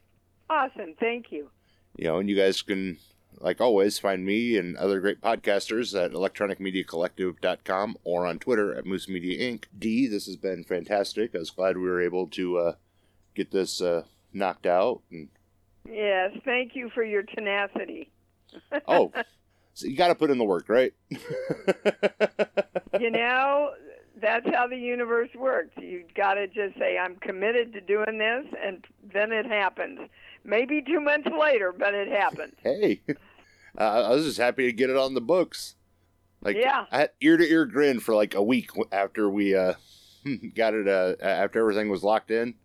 Awesome, 0.49 0.95
thank 0.99 1.31
you. 1.31 1.49
you 1.95 2.05
know, 2.07 2.17
and 2.17 2.29
you 2.29 2.35
guys 2.35 2.61
can, 2.61 2.97
like 3.39 3.61
always, 3.61 3.99
find 3.99 4.25
me 4.25 4.57
and 4.57 4.75
other 4.77 4.99
great 4.99 5.21
podcasters 5.21 5.93
at 5.97 6.11
electronicmediacollective.com 6.11 7.97
or 8.03 8.25
on 8.25 8.39
Twitter 8.39 8.73
at 8.75 8.85
Moose 8.85 9.07
Media 9.07 9.39
Inc. 9.51 9.65
Dee, 9.77 10.07
this 10.07 10.25
has 10.25 10.35
been 10.35 10.63
fantastic. 10.63 11.35
I 11.35 11.39
was 11.39 11.51
glad 11.51 11.77
we 11.77 11.83
were 11.83 12.01
able 12.01 12.27
to 12.27 12.57
uh, 12.57 12.73
get 13.35 13.51
this 13.51 13.81
uh, 13.81 14.03
knocked 14.33 14.65
out. 14.65 15.01
And 15.11 15.29
Yes, 15.89 16.31
thank 16.45 16.75
you 16.75 16.89
for 16.93 17.03
your 17.03 17.23
tenacity. 17.23 18.11
oh, 18.87 19.11
so 19.73 19.87
you 19.87 19.95
got 19.95 20.09
to 20.09 20.15
put 20.15 20.29
in 20.29 20.37
the 20.37 20.43
work, 20.45 20.67
right? 20.69 20.93
you 22.99 23.09
know, 23.11 23.71
that's 24.21 24.47
how 24.53 24.67
the 24.67 24.77
universe 24.77 25.29
works. 25.35 25.71
You 25.77 26.03
got 26.15 26.35
to 26.35 26.47
just 26.47 26.77
say, 26.77 26.97
I'm 26.97 27.15
committed 27.17 27.73
to 27.73 27.81
doing 27.81 28.17
this, 28.17 28.45
and 28.63 28.85
then 29.13 29.31
it 29.31 29.45
happens. 29.45 29.99
Maybe 30.43 30.81
two 30.81 30.99
months 30.99 31.29
later, 31.39 31.73
but 31.77 31.93
it 31.93 32.07
happens. 32.07 32.53
hey, 32.63 33.01
uh, 33.77 33.81
I 33.81 34.09
was 34.09 34.25
just 34.25 34.37
happy 34.37 34.65
to 34.65 34.73
get 34.73 34.89
it 34.89 34.97
on 34.97 35.13
the 35.13 35.21
books. 35.21 35.75
Like, 36.41 36.55
Yeah. 36.57 36.85
I 36.91 36.99
had 36.99 37.11
ear 37.21 37.37
to 37.37 37.43
ear 37.49 37.65
grin 37.65 37.99
for 37.99 38.15
like 38.15 38.33
a 38.33 38.43
week 38.43 38.71
after 38.91 39.29
we 39.29 39.55
uh, 39.55 39.73
got 40.55 40.73
it. 40.73 40.87
Uh, 40.87 41.15
after 41.21 41.59
everything 41.59 41.89
was 41.89 42.03
locked 42.03 42.31
in, 42.31 42.55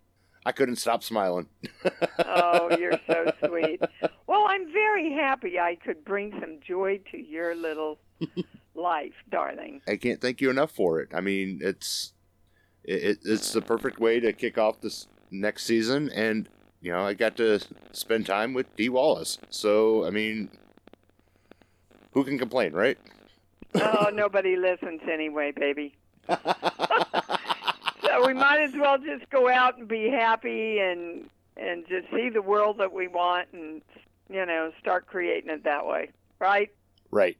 I 0.45 0.51
couldn't 0.51 0.75
stop 0.75 1.03
smiling. 1.03 1.47
oh, 2.25 2.75
you're 2.77 2.99
so 3.07 3.31
sweet. 3.45 3.81
Well, 4.27 4.45
I'm 4.47 4.71
very 4.71 5.11
happy 5.11 5.59
I 5.59 5.75
could 5.75 6.05
bring 6.05 6.31
some 6.39 6.59
joy 6.65 6.99
to 7.11 7.17
your 7.17 7.55
little 7.55 7.97
life, 8.75 9.13
darling. 9.31 9.81
I 9.87 9.95
can't 9.95 10.21
thank 10.21 10.41
you 10.41 10.49
enough 10.49 10.71
for 10.71 10.99
it. 10.99 11.09
I 11.13 11.21
mean, 11.21 11.59
it's 11.61 12.13
it, 12.83 13.19
it's 13.25 13.53
the 13.53 13.61
perfect 13.61 13.99
way 13.99 14.19
to 14.19 14.31
kick 14.33 14.57
off 14.57 14.81
this 14.81 15.07
next 15.31 15.65
season, 15.65 16.09
and 16.09 16.47
you 16.81 16.91
know, 16.91 17.03
I 17.03 17.15
got 17.15 17.35
to 17.37 17.59
spend 17.93 18.27
time 18.27 18.53
with 18.53 18.75
Dee 18.75 18.89
Wallace. 18.89 19.39
So, 19.49 20.05
I 20.05 20.11
mean, 20.11 20.51
who 22.11 22.23
can 22.23 22.37
complain, 22.37 22.73
right? 22.73 22.99
Oh, 23.73 24.11
nobody 24.13 24.55
listens 24.55 25.01
anyway, 25.11 25.51
baby. 25.51 25.95
So 28.15 28.27
we 28.27 28.33
might 28.33 28.61
as 28.61 28.73
well 28.73 28.97
just 28.97 29.29
go 29.29 29.49
out 29.49 29.77
and 29.77 29.87
be 29.87 30.09
happy 30.09 30.79
and 30.79 31.29
and 31.57 31.87
just 31.87 32.07
see 32.11 32.29
the 32.29 32.41
world 32.41 32.77
that 32.79 32.91
we 32.91 33.07
want 33.07 33.47
and 33.53 33.81
you 34.29 34.45
know 34.45 34.71
start 34.79 35.07
creating 35.07 35.49
it 35.49 35.63
that 35.63 35.85
way, 35.85 36.09
right? 36.39 36.69
right. 37.11 37.37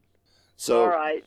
So, 0.57 0.83
All 0.83 0.89
right. 0.89 1.23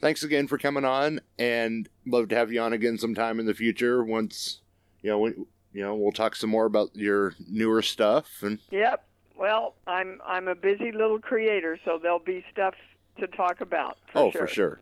thanks 0.00 0.22
again 0.22 0.46
for 0.46 0.56
coming 0.56 0.84
on, 0.84 1.20
and 1.38 1.88
love 2.06 2.28
to 2.28 2.36
have 2.36 2.52
you 2.52 2.60
on 2.60 2.72
again 2.72 2.98
sometime 2.98 3.40
in 3.40 3.46
the 3.46 3.54
future. 3.54 4.04
Once 4.04 4.60
you 5.02 5.10
know, 5.10 5.18
we, 5.18 5.30
you 5.72 5.82
know, 5.82 5.94
we'll 5.94 6.12
talk 6.12 6.36
some 6.36 6.50
more 6.50 6.66
about 6.66 6.94
your 6.94 7.34
newer 7.48 7.82
stuff, 7.82 8.42
and 8.42 8.58
Yep. 8.70 9.04
Well, 9.36 9.74
I'm 9.86 10.20
I'm 10.26 10.48
a 10.48 10.54
busy 10.54 10.92
little 10.92 11.18
creator, 11.18 11.78
so 11.84 11.98
there'll 12.00 12.18
be 12.18 12.44
stuff 12.52 12.74
to 13.18 13.26
talk 13.26 13.60
about. 13.60 13.98
For 14.12 14.18
oh, 14.18 14.30
sure. 14.30 14.40
for 14.40 14.46
sure. 14.46 14.80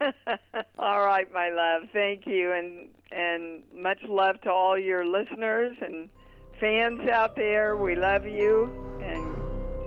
all 0.78 1.04
right, 1.04 1.32
my 1.32 1.50
love. 1.50 1.88
Thank 1.92 2.26
you, 2.26 2.52
and 2.52 2.88
and 3.12 3.62
much 3.74 3.98
love 4.08 4.40
to 4.42 4.50
all 4.50 4.78
your 4.78 5.06
listeners 5.06 5.76
and 5.80 6.08
fans 6.60 7.08
out 7.08 7.36
there. 7.36 7.76
We 7.76 7.94
love 7.94 8.26
you, 8.26 8.70
and 9.02 9.34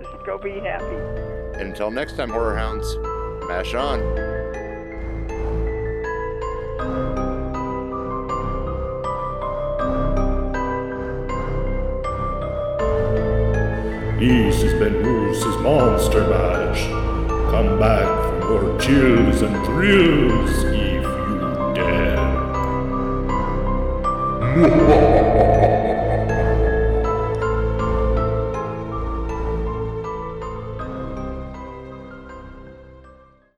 just 0.02 0.26
go 0.26 0.38
be 0.38 0.60
happy. 0.60 0.96
And 1.60 1.70
until 1.70 1.90
next 1.90 2.16
time, 2.16 2.30
horror 2.30 2.56
hounds, 2.56 2.96
mash 3.48 3.74
on. 3.74 4.00
This 14.18 14.60
has 14.62 14.74
been 14.74 15.00
Moose's 15.02 15.56
Monster 15.58 16.28
Mash. 16.28 16.86
Come 17.50 17.78
back 17.78 18.29
for 18.50 18.78
chills 18.80 19.42
and 19.42 19.64
thrills 19.64 20.64
if 20.64 21.04
you 21.04 21.72
dare. 21.72 22.16